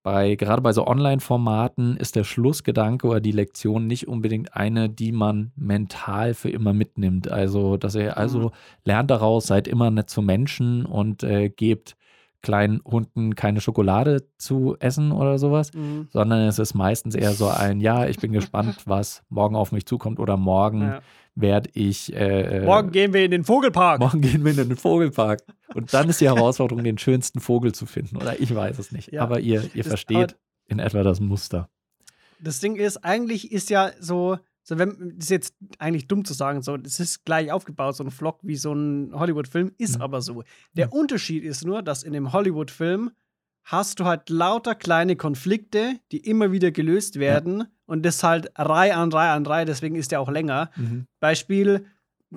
bei, 0.03 0.37
gerade 0.37 0.63
bei 0.63 0.73
so 0.73 0.87
Online-Formaten 0.87 1.97
ist 1.97 2.15
der 2.15 2.23
Schlussgedanke 2.23 3.09
oder 3.09 3.21
die 3.21 3.33
Lektion 3.33 3.89
nicht 3.89 4.07
unbedingt 4.07 4.55
eine, 4.55 4.89
die 4.89 5.11
man 5.11 5.51
mental 5.57 6.35
für 6.35 6.49
immer 6.49 6.73
mitnimmt. 6.73 7.29
Also, 7.29 7.77
dass 7.77 7.97
ihr 7.97 8.17
also 8.17 8.39
mhm. 8.39 8.51
lernt 8.85 9.11
daraus, 9.11 9.49
seid 9.49 9.67
immer 9.67 9.91
nett 9.91 10.09
zu 10.09 10.23
Menschen 10.23 10.87
und 10.87 11.25
äh, 11.25 11.49
gebt 11.49 11.97
kleinen 12.43 12.81
Hunden 12.85 13.35
keine 13.35 13.61
Schokolade 13.61 14.29
zu 14.39 14.77
essen 14.79 15.13
oder 15.13 15.39
sowas, 15.39 15.73
mhm. 15.73 16.09
sondern 16.13 16.43
es 16.43 16.59
ist 16.59 16.75
meistens 16.75 17.15
eher 17.15 17.33
so 17.33 17.49
ein, 17.49 17.81
ja, 17.81 18.07
ich 18.07 18.19
bin 18.19 18.33
gespannt, 18.33 18.79
was 18.87 19.23
morgen 19.29 19.57
auf 19.57 19.73
mich 19.73 19.87
zukommt 19.87 20.19
oder 20.19 20.37
morgen 20.37 20.83
ja. 20.83 21.01
werde 21.35 21.71
ich. 21.75 22.15
Äh, 22.15 22.59
äh, 22.59 22.65
morgen 22.65 22.93
gehen 22.93 23.13
wir 23.13 23.25
in 23.25 23.31
den 23.31 23.45
Vogelpark. 23.45 24.01
Morgen 24.01 24.21
gehen 24.21 24.45
wir 24.45 24.53
in 24.53 24.69
den 24.69 24.77
Vogelpark. 24.77 25.43
Und 25.75 25.93
dann 25.93 26.09
ist 26.09 26.21
die 26.21 26.27
Herausforderung, 26.27 26.85
den 26.85 26.99
schönsten 26.99 27.41
Vogel 27.41 27.73
zu 27.73 27.87
finden. 27.87 28.17
Oder 28.17 28.41
ich 28.41 28.55
weiß 28.55 28.79
es 28.79 28.93
nicht. 28.93 29.13
Ja. 29.13 29.23
Aber 29.23 29.41
ihr, 29.41 29.69
ihr 29.75 29.85
versteht 29.85 30.37
in 30.69 30.79
etwa 30.79 31.03
das 31.03 31.21
Muster. 31.21 31.69
Das 32.41 32.61
Ding 32.61 32.77
ist, 32.77 32.99
eigentlich 32.99 33.53
ist 33.53 33.71
ja 33.71 33.91
so, 33.99 34.39
so 34.69 34.79
wenn, 34.79 35.15
das 35.17 35.27
ist 35.27 35.31
jetzt 35.31 35.55
eigentlich 35.79 36.09
dumm 36.09 36.25
zu 36.25 36.35
sagen, 36.35 36.61
so, 36.61 36.77
das 36.77 36.99
ist 36.99 37.25
gleich 37.25 37.53
aufgebaut, 37.53 37.95
so 37.95 38.03
ein 38.03 38.11
Vlog 38.11 38.41
wie 38.43 38.57
so 38.57 38.73
ein 38.73 39.13
Hollywood-Film, 39.15 39.71
ist 39.79 39.97
mhm. 39.97 40.03
aber 40.03 40.21
so. 40.21 40.43
Der 40.73 40.87
mhm. 40.87 40.93
Unterschied 40.93 41.45
ist 41.45 41.65
nur, 41.65 41.83
dass 41.83 42.03
in 42.03 42.13
dem 42.13 42.33
Hollywood-Film 42.33 43.13
hast 43.63 44.01
du 44.01 44.07
halt 44.07 44.29
lauter 44.29 44.75
kleine 44.75 45.15
Konflikte, 45.15 46.01
die 46.11 46.19
immer 46.19 46.51
wieder 46.51 46.73
gelöst 46.73 47.21
werden 47.21 47.61
ja. 47.61 47.67
und 47.87 48.05
das 48.05 48.25
halt 48.25 48.51
Reihe 48.57 48.97
an 48.97 49.13
Reihe 49.13 49.31
an 49.31 49.47
Reihe, 49.47 49.67
deswegen 49.67 49.95
ist 49.95 50.11
der 50.11 50.21
auch 50.21 50.31
länger. 50.31 50.71
Mhm. 50.75 51.07
Beispiel, 51.21 51.87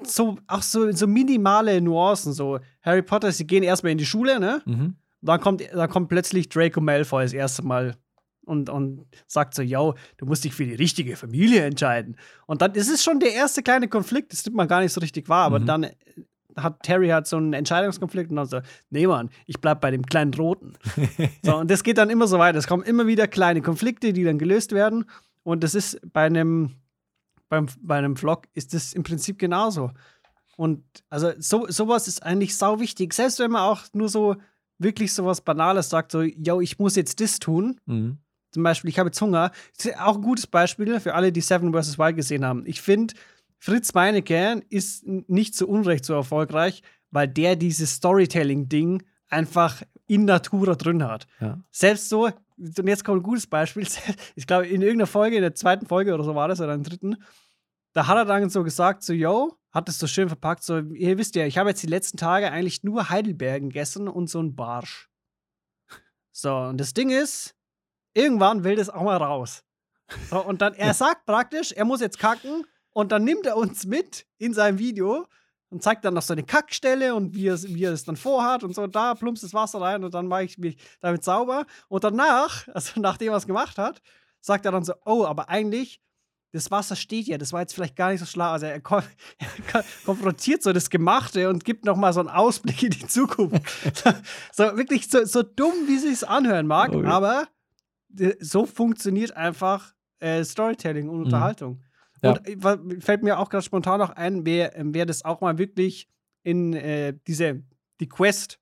so, 0.04 0.38
auch 0.46 0.62
so, 0.62 0.92
so 0.92 1.08
minimale 1.08 1.82
Nuancen, 1.82 2.34
so 2.34 2.60
Harry 2.84 3.02
Potter, 3.02 3.32
sie 3.32 3.48
gehen 3.48 3.64
erstmal 3.64 3.92
in 3.92 3.98
die 3.98 4.06
Schule, 4.06 4.40
ne? 4.40 4.62
Mhm. 4.66 4.98
Dann 5.22 5.42
kommt, 5.42 5.64
dann 5.74 5.90
kommt 5.90 6.10
plötzlich 6.10 6.48
Draco 6.48 6.80
Malfoy 6.80 7.24
das 7.24 7.34
erste 7.34 7.64
Mal 7.64 7.96
und, 8.50 8.70
und 8.70 9.06
sagt 9.28 9.54
so, 9.54 9.62
yo, 9.62 9.94
du 10.18 10.26
musst 10.26 10.44
dich 10.44 10.54
für 10.54 10.66
die 10.66 10.74
richtige 10.74 11.16
Familie 11.16 11.64
entscheiden. 11.64 12.18
Und 12.48 12.62
dann 12.62 12.74
ist 12.74 12.90
es 12.90 13.04
schon 13.04 13.20
der 13.20 13.34
erste 13.34 13.62
kleine 13.62 13.88
Konflikt, 13.88 14.34
das 14.34 14.44
nimmt 14.46 14.58
man 14.58 14.68
gar 14.68 14.82
nicht 14.82 14.92
so 14.92 15.00
richtig 15.00 15.30
wahr, 15.30 15.46
aber 15.46 15.60
mhm. 15.60 15.66
dann 15.68 15.88
hat 16.56 16.82
Terry 16.84 17.10
hat 17.10 17.28
so 17.28 17.38
einen 17.38 17.54
Entscheidungskonflikt 17.54 18.32
und 18.32 18.38
dann 18.38 18.48
so, 18.48 18.60
nee 18.90 19.08
Mann, 19.08 19.30
ich 19.46 19.62
bleib 19.62 19.82
bei 19.82 19.92
dem 19.92 20.06
kleinen 20.06 20.34
Roten. 20.34 20.74
so, 21.44 21.58
und 21.58 21.70
das 21.70 21.84
geht 21.84 21.98
dann 21.98 22.10
immer 22.10 22.28
so 22.28 22.40
weiter. 22.40 22.58
Es 22.58 22.68
kommen 22.68 22.84
immer 22.84 23.08
wieder 23.08 23.28
kleine 23.28 23.62
Konflikte, 23.62 24.12
die 24.12 24.24
dann 24.24 24.40
gelöst 24.40 24.72
werden. 24.72 25.06
Und 25.44 25.64
das 25.64 25.76
ist 25.76 26.00
bei 26.12 26.26
einem, 26.26 26.76
beim, 27.48 27.68
bei 27.82 27.98
einem 27.98 28.18
Vlog 28.18 28.48
ist 28.56 28.74
das 28.74 28.94
im 28.94 29.04
Prinzip 29.04 29.38
genauso. 29.40 29.92
Und 30.58 30.84
also 31.10 31.32
so, 31.38 31.68
sowas 31.70 32.08
ist 32.08 32.24
eigentlich 32.24 32.58
sau 32.58 32.80
wichtig. 32.80 33.14
Selbst 33.14 33.40
wenn 33.40 33.52
man 33.52 33.62
auch 33.62 33.84
nur 33.94 34.10
so 34.10 34.36
wirklich 34.80 35.14
sowas 35.14 35.42
Banales 35.42 35.90
sagt, 35.90 36.12
so, 36.12 36.22
yo, 36.22 36.60
ich 36.60 36.80
muss 36.80 36.96
jetzt 36.96 37.22
das 37.22 37.40
tun. 37.40 37.80
Mhm 37.86 38.18
zum 38.52 38.64
Beispiel, 38.64 38.90
ich 38.90 39.00
habe 39.00 39.08
jetzt 39.08 39.22
Hunger. 39.22 39.52
Das 39.76 39.86
ist 39.86 40.00
auch 40.00 40.16
ein 40.16 40.22
gutes 40.22 40.48
Beispiel 40.48 41.00
für 41.00 41.14
alle, 41.14 41.32
die 41.32 41.42
Seven 41.42 41.74
vs. 41.74 41.98
Wild 41.98 42.16
gesehen 42.16 42.46
haben. 42.46 42.64
Ich 42.66 42.82
finde, 42.82 43.14
Fritz 43.58 43.94
Meinecke 43.94 44.62
ist 44.70 45.06
nicht 45.06 45.56
zu 45.56 45.68
Unrecht 45.68 46.06
so 46.06 46.14
erfolgreich, 46.14 46.82
weil 47.12 47.28
der 47.28 47.56
dieses 47.56 47.96
Storytelling-Ding 47.96 49.04
einfach 49.28 49.84
in 50.08 50.26
Natura 50.26 50.76
drin 50.76 51.04
hat. 51.04 51.28
Ja. 51.40 51.60
Selbst 51.72 52.10
so, 52.10 52.30
und 52.58 52.88
jetzt 52.88 53.04
kommt 53.04 53.20
ein 53.20 53.24
gutes 53.24 53.48
Beispiel, 53.48 53.88
ich 54.36 54.48
glaube, 54.48 54.68
in 54.68 54.82
irgendeiner 54.82 55.08
Folge, 55.08 55.36
in 55.36 55.42
der 55.42 55.56
zweiten 55.56 55.86
Folge 55.86 56.14
oder 56.14 56.24
so 56.24 56.36
war 56.36 56.48
das, 56.48 56.60
oder 56.62 56.74
in 56.74 56.84
der 56.84 56.90
dritten, 56.90 57.18
da 57.94 58.08
hat 58.08 58.18
er 58.18 58.26
dann 58.26 58.50
so 58.50 58.64
gesagt, 58.64 59.04
so, 59.04 59.14
yo, 59.14 59.58
hat 59.72 59.88
es 59.90 60.00
so 60.00 60.08
schön 60.08 60.30
verpackt, 60.30 60.64
so, 60.64 60.80
ihr 60.80 61.18
wisst 61.18 61.36
ja, 61.36 61.46
ich 61.46 61.58
habe 61.58 61.70
jetzt 61.70 61.84
die 61.84 61.88
letzten 61.88 62.18
Tage 62.18 62.52
eigentlich 62.52 62.84
nur 62.84 63.10
Heidelbergen 63.10 63.70
gegessen 63.70 64.08
und 64.08 64.30
so 64.30 64.42
ein 64.42 64.56
Barsch. 64.56 65.10
So, 66.32 66.56
und 66.56 66.80
das 66.80 66.94
Ding 66.94 67.10
ist, 67.10 67.56
irgendwann 68.14 68.64
will 68.64 68.76
das 68.76 68.90
auch 68.90 69.04
mal 69.04 69.18
raus. 69.18 69.64
So, 70.30 70.44
und 70.44 70.62
dann, 70.62 70.74
er 70.74 70.94
sagt 70.94 71.26
praktisch, 71.26 71.72
er 71.72 71.86
muss 71.86 72.02
jetzt 72.02 72.20
kacken 72.20 72.66
und 72.92 73.12
dann 73.12 73.24
nimmt 73.24 73.46
er 73.46 73.58
uns 73.58 73.86
mit 73.86 74.26
in 74.38 74.54
seinem 74.54 74.80
Video 74.80 75.28
und 75.70 75.84
zeigt 75.84 76.04
dann 76.04 76.16
noch 76.16 76.22
so 76.22 76.34
eine 76.34 76.44
Kackstelle 76.44 77.14
und 77.14 77.36
wie 77.36 77.48
er, 77.48 77.62
wie 77.62 77.84
er 77.84 77.94
es 77.94 78.04
dann 78.04 78.18
vorhat 78.18 78.64
und 78.64 78.74
so. 78.74 78.88
Da 78.88 79.14
plumpst 79.16 79.44
das 79.44 79.54
Wasser 79.54 79.82
rein 79.82 80.04
und 80.04 80.14
dann 80.14 80.28
mache 80.28 80.44
ich 80.44 80.58
mich 80.58 80.78
damit 81.00 81.24
sauber. 81.24 81.66
Und 81.88 82.04
danach, 82.04 82.68
also 82.74 83.00
nachdem 83.00 83.32
er 83.32 83.38
es 83.38 83.48
gemacht 83.48 83.78
hat, 83.78 84.02
sagt 84.42 84.66
er 84.66 84.72
dann 84.72 84.84
so: 84.84 84.94
Oh, 85.06 85.26
aber 85.26 85.50
eigentlich, 85.50 86.02
das 86.52 86.72
Wasser 86.72 86.96
steht 86.96 87.28
ja, 87.28 87.38
das 87.38 87.54
war 87.54 87.62
jetzt 87.62 87.74
vielleicht 87.76 87.96
gar 87.96 88.10
nicht 88.10 88.20
so 88.20 88.26
schlau. 88.26 88.50
Also 88.50 88.66
er, 88.66 88.82
kon 88.82 89.04
er 89.74 89.84
konfrontiert 90.06 90.64
so 90.64 90.74
das 90.74 90.90
Gemachte 90.90 91.50
und 91.50 91.64
gibt 91.64 91.86
noch 91.86 91.96
mal 91.96 92.14
so 92.14 92.22
einen 92.22 92.30
Ausblick 92.30 92.82
in 92.82 92.92
die 92.92 93.08
Zukunft. 93.08 93.62
so 94.52 94.64
wirklich 94.76 95.10
so, 95.10 95.24
so 95.26 95.44
dumm, 95.44 95.74
wie 95.88 95.96
es 95.96 96.24
anhören 96.24 96.66
mag, 96.66 96.92
okay. 96.92 97.06
aber 97.06 97.48
so 98.40 98.66
funktioniert 98.66 99.36
einfach 99.36 99.94
äh, 100.20 100.44
Storytelling 100.44 101.10
und 101.10 101.18
mhm. 101.18 101.24
Unterhaltung. 101.26 101.84
Ja. 102.22 102.32
Und 102.32 102.48
äh, 102.48 103.00
fällt 103.02 103.24
mir 103.24 103.40
auch 103.40 103.50
gerade 103.50 103.64
spontan 103.64 104.00
noch 104.00 104.12
ein, 104.12 104.46
wer, 104.46 104.76
ähm, 104.76 104.94
wer 104.94 105.06
das 105.06 105.24
auch 105.24 105.42
mal 105.42 105.58
wirklich 105.58 106.08
in 106.44 106.74
äh, 106.74 107.14
diese, 107.28 107.64
die 108.00 108.10
Quest 108.10 108.60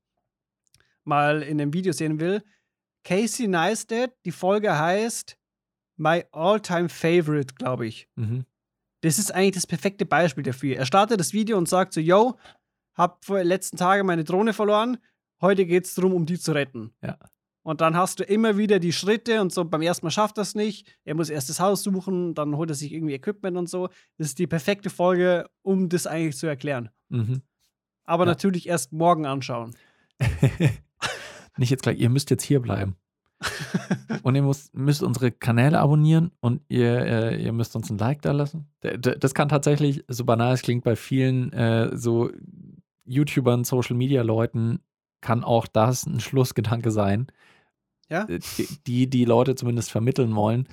mal 1.03 1.41
in 1.41 1.59
einem 1.59 1.73
Video 1.73 1.93
sehen 1.93 2.19
will. 2.19 2.43
Casey 3.03 3.47
Neistat, 3.47 4.11
die 4.25 4.31
Folge 4.31 4.77
heißt 4.77 5.37
My 5.95 6.25
All-Time 6.31 6.89
Favorite, 6.89 7.55
glaube 7.55 7.87
ich. 7.87 8.09
Mhm. 8.15 8.45
Das 9.01 9.17
ist 9.17 9.31
eigentlich 9.33 9.55
das 9.55 9.67
perfekte 9.67 10.05
Beispiel 10.05 10.43
dafür. 10.43 10.75
Er 10.75 10.85
startet 10.85 11.19
das 11.19 11.33
Video 11.33 11.57
und 11.57 11.69
sagt 11.69 11.93
so, 11.93 12.01
yo, 12.01 12.37
hab 12.95 13.23
vor 13.23 13.37
den 13.37 13.47
letzten 13.47 13.77
Tagen 13.77 14.05
meine 14.05 14.23
Drohne 14.23 14.53
verloren, 14.53 14.97
heute 15.39 15.65
geht 15.65 15.85
es 15.85 15.93
darum, 15.95 16.13
um 16.13 16.25
die 16.25 16.39
zu 16.39 16.51
retten. 16.51 16.93
Ja. 17.01 17.17
Und 17.67 17.81
dann 17.81 17.97
hast 17.97 18.21
du 18.21 18.23
immer 18.23 18.55
wieder 18.57 18.79
die 18.79 18.93
Schritte 18.93 19.41
und 19.41 19.51
so. 19.51 19.65
Beim 19.65 19.81
ersten 19.81 20.05
Mal 20.05 20.11
schafft 20.11 20.37
er 20.37 20.43
es 20.43 20.55
nicht. 20.55 20.87
Er 21.03 21.15
muss 21.15 21.29
erst 21.29 21.49
das 21.49 21.59
Haus 21.59 21.83
suchen, 21.83 22.33
dann 22.33 22.55
holt 22.55 22.69
er 22.69 22.75
sich 22.75 22.93
irgendwie 22.93 23.13
Equipment 23.13 23.57
und 23.57 23.67
so. 23.67 23.89
Das 24.17 24.27
ist 24.27 24.39
die 24.39 24.47
perfekte 24.47 24.89
Folge, 24.89 25.49
um 25.63 25.89
das 25.89 26.07
eigentlich 26.07 26.37
zu 26.37 26.47
erklären. 26.47 26.91
Mhm. 27.09 27.41
Aber 28.05 28.23
ja. 28.23 28.31
natürlich 28.31 28.69
erst 28.69 28.93
morgen 28.93 29.25
anschauen. 29.25 29.75
nicht 31.57 31.69
jetzt 31.69 31.83
gleich, 31.83 31.99
ihr 31.99 32.09
müsst 32.09 32.29
jetzt 32.29 32.43
hier 32.43 32.61
bleiben. 32.61 32.95
und 34.23 34.33
ihr 34.33 34.43
müsst, 34.43 34.73
müsst, 34.73 35.03
unsere 35.03 35.33
Kanäle 35.33 35.77
abonnieren 35.77 36.31
und 36.39 36.61
ihr, 36.69 37.05
äh, 37.05 37.43
ihr 37.43 37.51
müsst 37.51 37.75
uns 37.75 37.89
ein 37.89 37.97
Like 37.97 38.21
da 38.21 38.31
lassen. 38.31 38.71
Das 38.79 39.33
kann 39.33 39.49
tatsächlich, 39.49 40.05
so 40.07 40.23
banal 40.23 40.53
es 40.53 40.61
klingt, 40.61 40.85
bei 40.85 40.95
vielen 40.95 41.51
äh, 41.51 41.91
so 41.97 42.31
YouTubern, 43.03 43.65
Social 43.65 43.97
Media 43.97 44.21
Leuten, 44.21 44.79
kann 45.19 45.43
auch 45.43 45.67
das 45.67 46.05
ein 46.05 46.21
Schlussgedanke 46.21 46.91
sein 46.91 47.27
ja? 48.09 48.25
Äh, 48.27 48.39
die, 48.85 49.09
die 49.09 49.25
Leute 49.25 49.55
zumindest 49.55 49.91
vermitteln 49.91 50.35
wollen. 50.35 50.67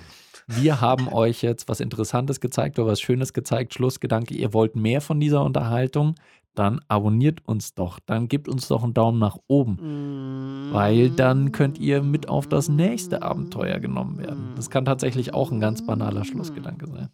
Wir 0.47 0.79
haben 0.79 1.07
euch 1.07 1.41
jetzt 1.41 1.67
was 1.67 1.79
Interessantes 1.79 2.39
gezeigt 2.39 2.77
oder 2.77 2.91
was 2.91 3.01
Schönes 3.01 3.33
gezeigt. 3.33 3.73
Schlussgedanke, 3.73 4.35
ihr 4.35 4.53
wollt 4.53 4.75
mehr 4.75 5.01
von 5.01 5.19
dieser 5.19 5.43
Unterhaltung, 5.43 6.15
dann 6.53 6.81
abonniert 6.87 7.45
uns 7.45 7.73
doch. 7.73 7.99
Dann 7.99 8.27
gebt 8.27 8.47
uns 8.47 8.67
doch 8.67 8.83
einen 8.83 8.93
Daumen 8.93 9.19
nach 9.19 9.37
oben. 9.47 10.71
Weil 10.71 11.09
dann 11.09 11.51
könnt 11.51 11.79
ihr 11.79 12.01
mit 12.01 12.29
auf 12.29 12.47
das 12.47 12.69
nächste 12.69 13.23
Abenteuer 13.23 13.79
genommen 13.79 14.19
werden. 14.19 14.53
Das 14.55 14.69
kann 14.69 14.85
tatsächlich 14.85 15.33
auch 15.33 15.51
ein 15.51 15.59
ganz 15.59 15.85
banaler 15.85 16.23
Schlussgedanke 16.23 16.87
sein. 16.87 17.09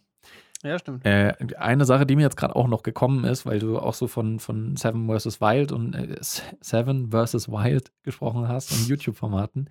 Ja, 0.62 0.78
stimmt. 0.78 1.04
Äh, 1.04 1.34
eine 1.58 1.84
Sache, 1.84 2.06
die 2.06 2.14
mir 2.14 2.22
jetzt 2.22 2.36
gerade 2.36 2.54
auch 2.54 2.68
noch 2.68 2.84
gekommen 2.84 3.24
ist, 3.24 3.44
weil 3.46 3.58
du 3.58 3.78
auch 3.80 3.94
so 3.94 4.06
von, 4.06 4.38
von 4.38 4.76
Seven 4.76 5.08
vs. 5.08 5.40
Wild 5.40 5.72
und 5.72 5.94
äh, 5.94 6.16
Seven 6.20 7.10
vs. 7.10 7.48
Wild 7.48 7.90
gesprochen 8.04 8.46
hast 8.46 8.70
und 8.70 8.88
YouTube-Formaten 8.88 9.68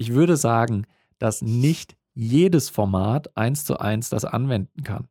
ich 0.00 0.14
würde 0.14 0.38
sagen, 0.38 0.86
dass 1.18 1.42
nicht 1.42 1.94
jedes 2.14 2.70
Format 2.70 3.36
eins 3.36 3.66
zu 3.66 3.78
eins 3.78 4.08
das 4.08 4.24
anwenden 4.24 4.82
kann. 4.82 5.08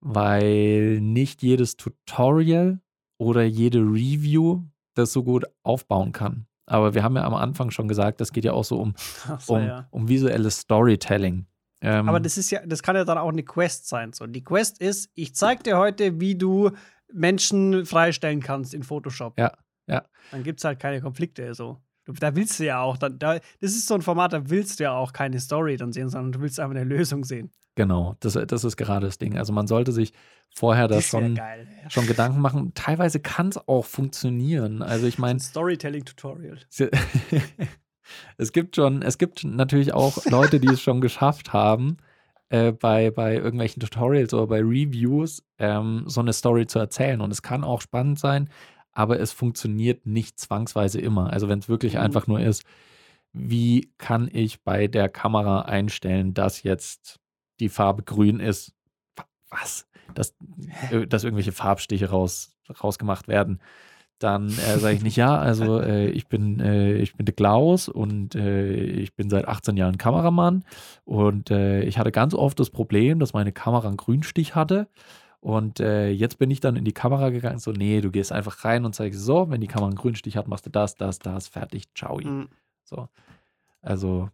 Weil 0.00 1.00
nicht 1.00 1.42
jedes 1.42 1.78
Tutorial 1.78 2.80
oder 3.16 3.44
jede 3.44 3.78
Review 3.78 4.62
das 4.92 5.12
so 5.12 5.24
gut 5.24 5.46
aufbauen 5.62 6.12
kann. 6.12 6.46
Aber 6.66 6.94
wir 6.94 7.02
haben 7.02 7.16
ja 7.16 7.24
am 7.24 7.32
Anfang 7.32 7.70
schon 7.70 7.88
gesagt, 7.88 8.20
das 8.20 8.32
geht 8.32 8.44
ja 8.44 8.52
auch 8.52 8.64
so 8.64 8.78
um, 8.78 8.94
so, 9.38 9.54
um, 9.54 9.66
ja. 9.66 9.88
um 9.90 10.06
visuelles 10.06 10.58
Storytelling. 10.58 11.46
Ähm, 11.80 12.06
Aber 12.06 12.20
das 12.20 12.36
ist 12.36 12.50
ja, 12.50 12.60
das 12.66 12.82
kann 12.82 12.96
ja 12.96 13.04
dann 13.04 13.16
auch 13.16 13.30
eine 13.30 13.42
Quest 13.42 13.88
sein. 13.88 14.12
So, 14.12 14.26
die 14.26 14.44
Quest 14.44 14.82
ist, 14.82 15.08
ich 15.14 15.34
zeig 15.34 15.64
dir 15.64 15.78
heute, 15.78 16.20
wie 16.20 16.34
du 16.34 16.72
Menschen 17.10 17.86
freistellen 17.86 18.40
kannst 18.40 18.74
in 18.74 18.82
Photoshop. 18.82 19.38
Ja, 19.38 19.56
ja. 19.86 20.04
Dann 20.30 20.42
gibt 20.42 20.60
es 20.60 20.64
halt 20.64 20.78
keine 20.78 21.00
Konflikte 21.00 21.54
so. 21.54 21.80
Da 22.06 22.36
willst 22.36 22.60
du 22.60 22.64
ja 22.64 22.80
auch, 22.80 22.96
da, 22.96 23.08
da, 23.08 23.34
das 23.60 23.72
ist 23.72 23.86
so 23.86 23.94
ein 23.94 24.02
Format, 24.02 24.32
da 24.32 24.50
willst 24.50 24.78
du 24.78 24.84
ja 24.84 24.92
auch 24.92 25.12
keine 25.12 25.40
Story 25.40 25.76
dann 25.76 25.92
sehen, 25.92 26.08
sondern 26.08 26.32
du 26.32 26.40
willst 26.40 26.60
einfach 26.60 26.76
eine 26.76 26.84
Lösung 26.84 27.24
sehen. 27.24 27.50
Genau, 27.76 28.14
das, 28.20 28.38
das 28.46 28.64
ist 28.64 28.76
gerade 28.76 29.06
das 29.06 29.18
Ding. 29.18 29.36
Also 29.36 29.52
man 29.52 29.66
sollte 29.66 29.90
sich 29.92 30.12
vorher 30.54 30.86
da 30.86 31.00
schon, 31.00 31.40
schon 31.88 32.06
Gedanken 32.06 32.40
machen. 32.40 32.72
Teilweise 32.74 33.18
kann 33.18 33.48
es 33.48 33.68
auch 33.68 33.84
funktionieren. 33.84 34.82
Also 34.82 35.06
ich 35.06 35.18
meine. 35.18 35.40
Storytelling-Tutorial. 35.40 36.58
es 38.36 38.52
gibt 38.52 38.76
schon, 38.76 39.02
es 39.02 39.18
gibt 39.18 39.42
natürlich 39.44 39.92
auch 39.92 40.24
Leute, 40.26 40.60
die 40.60 40.68
es 40.68 40.80
schon 40.80 41.00
geschafft 41.00 41.52
haben, 41.52 41.96
äh, 42.50 42.70
bei, 42.70 43.10
bei 43.10 43.34
irgendwelchen 43.34 43.80
Tutorials 43.80 44.32
oder 44.32 44.46
bei 44.46 44.60
Reviews 44.60 45.42
ähm, 45.58 46.04
so 46.06 46.20
eine 46.20 46.32
Story 46.32 46.66
zu 46.66 46.78
erzählen. 46.78 47.20
Und 47.20 47.32
es 47.32 47.42
kann 47.42 47.64
auch 47.64 47.80
spannend 47.80 48.20
sein, 48.20 48.48
aber 48.94 49.20
es 49.20 49.32
funktioniert 49.32 50.06
nicht 50.06 50.38
zwangsweise 50.38 51.00
immer. 51.00 51.32
Also 51.32 51.48
wenn 51.48 51.58
es 51.58 51.68
wirklich 51.68 51.94
mhm. 51.94 52.00
einfach 52.00 52.26
nur 52.26 52.40
ist, 52.40 52.64
wie 53.32 53.92
kann 53.98 54.30
ich 54.32 54.62
bei 54.62 54.86
der 54.86 55.08
Kamera 55.08 55.62
einstellen, 55.62 56.34
dass 56.34 56.62
jetzt 56.62 57.18
die 57.60 57.68
Farbe 57.68 58.04
grün 58.04 58.40
ist? 58.40 58.72
Was? 59.50 59.88
Dass, 60.14 60.36
äh, 60.90 61.06
dass 61.06 61.24
irgendwelche 61.24 61.52
Farbstiche 61.52 62.10
raus, 62.10 62.56
rausgemacht 62.82 63.26
werden. 63.26 63.60
Dann 64.20 64.46
äh, 64.46 64.78
sage 64.78 64.94
ich 64.94 65.02
nicht, 65.02 65.16
ja, 65.16 65.36
also 65.36 65.80
äh, 65.82 66.08
ich 66.10 66.28
bin, 66.28 66.60
äh, 66.60 66.94
ich 66.94 67.16
bin 67.16 67.26
der 67.26 67.34
Klaus 67.34 67.88
und 67.88 68.36
äh, 68.36 68.72
ich 68.72 69.14
bin 69.14 69.28
seit 69.28 69.48
18 69.48 69.76
Jahren 69.76 69.98
Kameramann 69.98 70.64
und 71.04 71.50
äh, 71.50 71.82
ich 71.82 71.98
hatte 71.98 72.12
ganz 72.12 72.34
oft 72.34 72.58
das 72.60 72.70
Problem, 72.70 73.18
dass 73.18 73.32
meine 73.32 73.52
Kamera 73.52 73.88
einen 73.88 73.96
Grünstich 73.96 74.54
hatte. 74.54 74.86
Und 75.44 75.78
äh, 75.78 76.08
jetzt 76.08 76.38
bin 76.38 76.50
ich 76.50 76.60
dann 76.60 76.74
in 76.74 76.86
die 76.86 76.94
Kamera 76.94 77.28
gegangen, 77.28 77.58
so, 77.58 77.70
nee, 77.70 78.00
du 78.00 78.10
gehst 78.10 78.32
einfach 78.32 78.64
rein 78.64 78.86
und 78.86 78.94
zeigst 78.94 79.20
so, 79.20 79.50
wenn 79.50 79.60
die 79.60 79.66
Kamera 79.66 79.88
einen 79.88 79.96
Grünstich 79.96 80.38
hat, 80.38 80.48
machst 80.48 80.64
du 80.64 80.70
das, 80.70 80.96
das, 80.96 81.18
das, 81.18 81.48
fertig, 81.48 81.84
ciao. 81.94 82.18
Mhm. 82.18 82.48
So. 82.82 83.10
Also. 83.82 84.30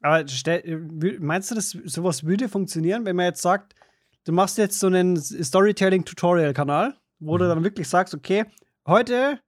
Aber 0.00 0.26
stell, 0.26 0.78
meinst 1.20 1.50
du, 1.50 1.56
dass 1.56 1.72
sowas 1.72 2.24
würde 2.24 2.48
funktionieren, 2.48 3.04
wenn 3.04 3.16
man 3.16 3.26
jetzt 3.26 3.42
sagt, 3.42 3.74
du 4.24 4.32
machst 4.32 4.56
jetzt 4.56 4.80
so 4.80 4.86
einen 4.86 5.18
Storytelling-Tutorial-Kanal, 5.18 6.96
wo 7.18 7.34
mhm. 7.34 7.38
du 7.38 7.48
dann 7.48 7.62
wirklich 7.62 7.86
sagst, 7.86 8.14
okay, 8.14 8.46
heute, 8.86 9.38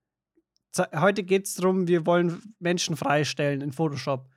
heute 0.95 1.23
geht 1.23 1.47
es 1.47 1.55
darum, 1.55 1.89
wir 1.89 2.05
wollen 2.05 2.55
Menschen 2.59 2.99
freistellen 2.99 3.63
in 3.63 3.73
Photoshop. 3.73 4.29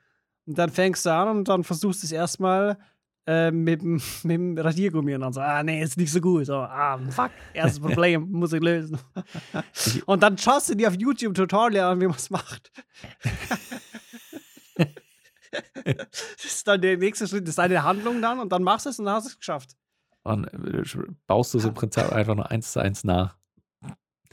Und 0.46 0.56
dann 0.56 0.70
fängst 0.70 1.04
du 1.04 1.12
an 1.12 1.28
und 1.36 1.48
dann 1.48 1.64
versuchst 1.64 2.02
du 2.02 2.06
es 2.06 2.12
erstmal 2.12 2.78
äh, 3.26 3.50
mit, 3.50 3.82
mit 3.82 4.00
dem 4.24 4.58
Radiergummi 4.58 5.14
und 5.14 5.20
dann 5.20 5.32
so, 5.32 5.40
ah, 5.40 5.62
nee, 5.62 5.82
ist 5.82 5.96
nicht 5.96 6.12
so 6.12 6.20
gut. 6.20 6.46
So, 6.46 6.56
ah, 6.56 6.98
fuck, 7.10 7.30
erstes 7.54 7.80
Problem, 7.84 8.30
muss 8.30 8.52
ich 8.52 8.62
lösen. 8.62 8.98
und 10.06 10.22
dann 10.22 10.36
schaust 10.38 10.70
du 10.70 10.74
dir 10.74 10.88
auf 10.88 10.94
YouTube 10.94 11.34
Tutorial 11.34 11.92
an, 11.92 12.00
wie 12.00 12.06
man 12.06 12.16
es 12.16 12.30
macht. 12.30 12.72
das 15.84 16.44
ist 16.44 16.66
dann 16.66 16.80
der 16.80 16.96
nächste 16.96 17.28
Schritt, 17.28 17.42
das 17.42 17.50
ist 17.50 17.58
deine 17.58 17.82
Handlung 17.82 18.22
dann 18.22 18.40
und 18.40 18.50
dann 18.50 18.62
machst 18.62 18.86
du 18.86 18.90
es 18.90 18.98
und 18.98 19.04
dann 19.06 19.16
hast 19.16 19.24
du 19.24 19.30
es 19.30 19.38
geschafft. 19.38 19.76
Und 20.24 20.46
äh, 20.46 20.82
baust 21.26 21.54
du 21.54 21.58
es 21.58 21.64
im 21.64 21.74
Prinzip 21.74 22.12
einfach 22.12 22.34
nur 22.34 22.50
eins 22.50 22.72
zu 22.72 22.80
eins 22.80 23.04
nach. 23.04 23.36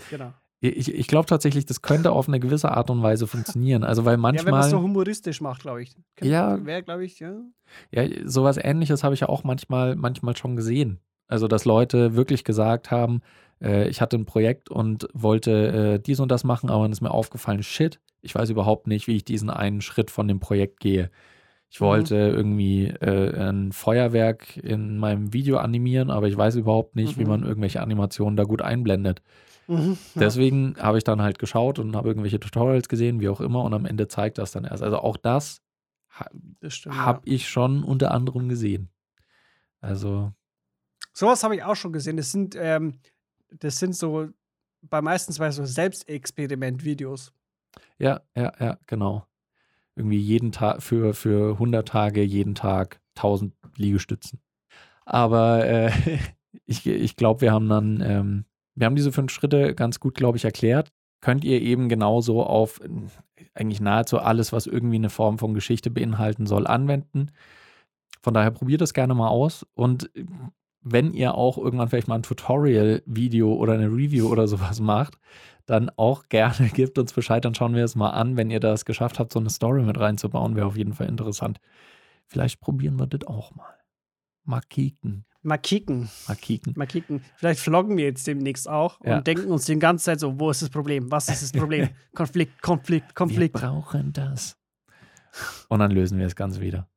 Genau. 0.09 0.33
Ich, 0.61 0.93
ich 0.93 1.07
glaube 1.07 1.25
tatsächlich, 1.25 1.65
das 1.65 1.81
könnte 1.81 2.11
auf 2.11 2.27
eine 2.27 2.39
gewisse 2.39 2.71
Art 2.71 2.89
und 2.89 3.01
Weise 3.01 3.27
funktionieren. 3.27 3.83
Also, 3.83 4.03
weil 4.03 4.17
manchmal. 4.17 4.41
Ja, 4.41 4.45
wenn 4.45 4.51
man 4.51 4.65
es 4.65 4.71
so 4.71 4.81
humoristisch 4.81 5.39
macht, 5.39 5.61
glaube 5.61 5.81
ich. 5.81 5.95
Ja. 6.21 6.63
Wäre, 6.65 6.83
glaube 6.83 7.05
ich, 7.05 7.19
ja. 7.19 7.35
Ja, 7.91 8.03
sowas 8.25 8.57
ähnliches 8.61 9.03
habe 9.03 9.13
ich 9.13 9.21
ja 9.21 9.29
auch 9.29 9.43
manchmal, 9.43 9.95
manchmal 9.95 10.35
schon 10.35 10.55
gesehen. 10.55 10.99
Also, 11.27 11.47
dass 11.47 11.63
Leute 11.63 12.15
wirklich 12.15 12.43
gesagt 12.43 12.91
haben, 12.91 13.21
äh, 13.61 13.87
ich 13.87 14.01
hatte 14.01 14.17
ein 14.17 14.25
Projekt 14.25 14.69
und 14.69 15.07
wollte 15.13 15.95
äh, 15.95 15.99
dies 15.99 16.19
und 16.19 16.29
das 16.29 16.43
machen, 16.43 16.69
aber 16.69 16.83
dann 16.83 16.91
ist 16.91 17.01
mir 17.01 17.11
aufgefallen, 17.11 17.63
shit, 17.63 17.99
ich 18.21 18.35
weiß 18.35 18.49
überhaupt 18.49 18.87
nicht, 18.87 19.07
wie 19.07 19.15
ich 19.15 19.23
diesen 19.23 19.49
einen 19.49 19.81
Schritt 19.81 20.11
von 20.11 20.27
dem 20.27 20.39
Projekt 20.39 20.79
gehe. 20.79 21.09
Ich 21.69 21.79
mhm. 21.79 21.85
wollte 21.85 22.15
mhm. 22.15 22.35
irgendwie 22.35 22.87
äh, 22.87 23.49
ein 23.49 23.71
Feuerwerk 23.71 24.57
in 24.57 24.97
meinem 24.97 25.33
Video 25.33 25.57
animieren, 25.57 26.09
aber 26.09 26.27
ich 26.27 26.35
weiß 26.35 26.55
überhaupt 26.55 26.95
nicht, 26.95 27.17
mhm. 27.17 27.21
wie 27.21 27.25
man 27.25 27.43
irgendwelche 27.43 27.81
Animationen 27.81 28.35
da 28.35 28.43
gut 28.43 28.61
einblendet. 28.61 29.21
Mhm, 29.69 29.97
ja. 30.15 30.21
Deswegen 30.21 30.75
habe 30.79 30.97
ich 30.97 31.03
dann 31.03 31.21
halt 31.21 31.37
geschaut 31.37 31.77
und 31.77 31.95
habe 31.95 32.07
irgendwelche 32.07 32.39
Tutorials 32.39 32.89
gesehen, 32.89 33.19
wie 33.19 33.29
auch 33.29 33.39
immer, 33.39 33.63
und 33.63 33.73
am 33.75 33.85
Ende 33.85 34.07
zeigt 34.07 34.39
das 34.39 34.51
dann 34.51 34.65
erst. 34.65 34.81
Also 34.81 34.97
auch 34.97 35.15
das, 35.15 35.61
das 36.59 36.81
habe 36.87 37.21
ja. 37.25 37.35
ich 37.35 37.47
schon 37.47 37.83
unter 37.83 38.11
anderem 38.11 38.49
gesehen. 38.49 38.89
Also. 39.79 40.33
Sowas 41.13 41.43
habe 41.43 41.55
ich 41.55 41.63
auch 41.63 41.75
schon 41.75 41.93
gesehen. 41.93 42.17
Das 42.17 42.31
sind, 42.31 42.55
ähm, 42.57 42.99
das 43.51 43.77
sind 43.77 43.95
so 43.95 44.29
bei 44.81 45.03
meistens 45.03 45.37
bei 45.37 45.51
so 45.51 45.63
Selbstexperiment-Videos. 45.65 47.31
Ja, 47.99 48.21
ja, 48.35 48.51
ja, 48.59 48.79
genau. 48.87 49.27
Irgendwie 49.95 50.19
jeden 50.19 50.51
Tag 50.51 50.81
für, 50.81 51.13
für 51.13 51.53
100 51.53 51.87
Tage, 51.87 52.23
jeden 52.23 52.55
Tag 52.55 53.01
1000 53.17 53.53
Liegestützen. 53.75 54.39
Aber 55.05 55.63
äh, 55.67 55.91
ich, 56.65 56.87
ich 56.87 57.15
glaube, 57.15 57.41
wir 57.41 57.51
haben 57.51 57.69
dann 57.69 58.01
ähm, 58.01 58.45
wir 58.79 58.85
haben 58.85 58.95
diese 58.95 59.11
fünf 59.11 59.31
Schritte 59.31 59.75
ganz 59.75 59.99
gut, 59.99 60.15
glaube 60.15 60.37
ich, 60.37 60.45
erklärt. 60.45 60.89
Könnt 61.21 61.43
ihr 61.43 61.61
eben 61.61 61.89
genauso 61.89 62.43
auf 62.43 62.79
eigentlich 63.53 63.81
nahezu 63.81 64.19
alles, 64.19 64.53
was 64.53 64.67
irgendwie 64.67 64.95
eine 64.95 65.09
Form 65.09 65.37
von 65.37 65.53
Geschichte 65.53 65.91
beinhalten 65.91 66.45
soll, 66.45 66.65
anwenden. 66.65 67.31
Von 68.21 68.33
daher 68.33 68.51
probiert 68.51 68.79
das 68.79 68.93
gerne 68.93 69.13
mal 69.13 69.27
aus. 69.27 69.65
Und 69.73 70.09
wenn 70.81 71.13
ihr 71.13 71.35
auch 71.35 71.57
irgendwann 71.57 71.89
vielleicht 71.89 72.07
mal 72.07 72.15
ein 72.15 72.23
Tutorial-Video 72.23 73.53
oder 73.53 73.73
eine 73.73 73.87
Review 73.87 74.29
oder 74.29 74.47
sowas 74.47 74.79
macht, 74.79 75.17
dann 75.65 75.91
auch 75.97 76.29
gerne 76.29 76.69
gebt 76.73 76.97
uns 76.97 77.11
Bescheid, 77.11 77.43
dann 77.43 77.55
schauen 77.55 77.75
wir 77.75 77.83
es 77.83 77.95
mal 77.95 78.11
an. 78.11 78.37
Wenn 78.37 78.49
ihr 78.49 78.61
das 78.61 78.85
geschafft 78.85 79.19
habt, 79.19 79.33
so 79.33 79.39
eine 79.39 79.49
Story 79.49 79.83
mit 79.83 79.99
reinzubauen, 79.99 80.55
wäre 80.55 80.67
auf 80.67 80.77
jeden 80.77 80.93
Fall 80.93 81.07
interessant. 81.07 81.59
Vielleicht 82.27 82.61
probieren 82.61 82.97
wir 82.97 83.07
das 83.07 83.27
auch 83.27 83.53
mal. 83.55 83.75
Mal 84.45 84.61
kicken. 84.69 85.25
Mal 85.49 85.57
kicken. 85.57 86.09
Mal 86.27 86.35
kicken. 86.35 86.73
Mal 86.75 86.85
kicken. 86.85 87.23
Vielleicht 87.35 87.59
vloggen 87.59 87.97
wir 87.97 88.05
jetzt 88.05 88.27
demnächst 88.27 88.69
auch 88.69 88.99
ja. 89.03 89.17
und 89.17 89.25
denken 89.25 89.51
uns 89.51 89.65
die 89.65 89.79
ganze 89.79 90.05
Zeit 90.05 90.19
so, 90.19 90.39
wo 90.39 90.51
ist 90.51 90.61
das 90.61 90.69
Problem? 90.69 91.09
Was 91.09 91.27
ist 91.27 91.41
das 91.41 91.51
Problem? 91.51 91.89
Konflikt, 92.13 92.61
Konflikt, 92.61 93.15
Konflikt. 93.15 93.55
Wir 93.55 93.61
brauchen 93.61 94.13
das. 94.13 94.55
Und 95.67 95.79
dann 95.79 95.89
lösen 95.89 96.19
wir 96.19 96.25
das 96.25 96.35
Ganze 96.35 96.61
wieder. 96.61 96.87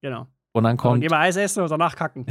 Genau. 0.00 0.28
Und 0.52 0.62
dann 0.62 0.76
kommt. 0.76 1.00
gehen 1.00 1.10
wir 1.10 1.18
Eis 1.18 1.34
essen 1.34 1.64
und 1.64 1.70
danach 1.70 1.96
kacken. 1.96 2.26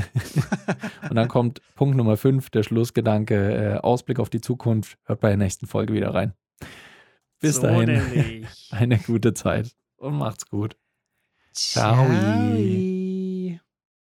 und 1.10 1.16
dann 1.18 1.28
kommt 1.28 1.62
Punkt 1.76 1.98
Nummer 1.98 2.16
5, 2.16 2.50
der 2.52 2.64
Schlussgedanke, 2.64 3.36
äh, 3.36 3.78
Ausblick 3.80 4.20
auf 4.20 4.30
die 4.30 4.40
Zukunft. 4.40 4.98
Hört 5.04 5.20
bei 5.20 5.28
der 5.28 5.38
nächsten 5.38 5.68
Folge 5.68 5.94
wieder 5.94 6.14
rein. 6.14 6.34
Bis 7.42 7.58
so 7.58 7.64
dahin. 7.64 7.90
Nämlich. 7.90 8.48
Eine 8.72 8.98
gute 8.98 9.34
Zeit 9.34 9.76
und 9.98 10.18
macht's 10.18 10.46
gut. 10.46 10.78
Ciao. 11.52 12.06
Ciao. 12.06 12.99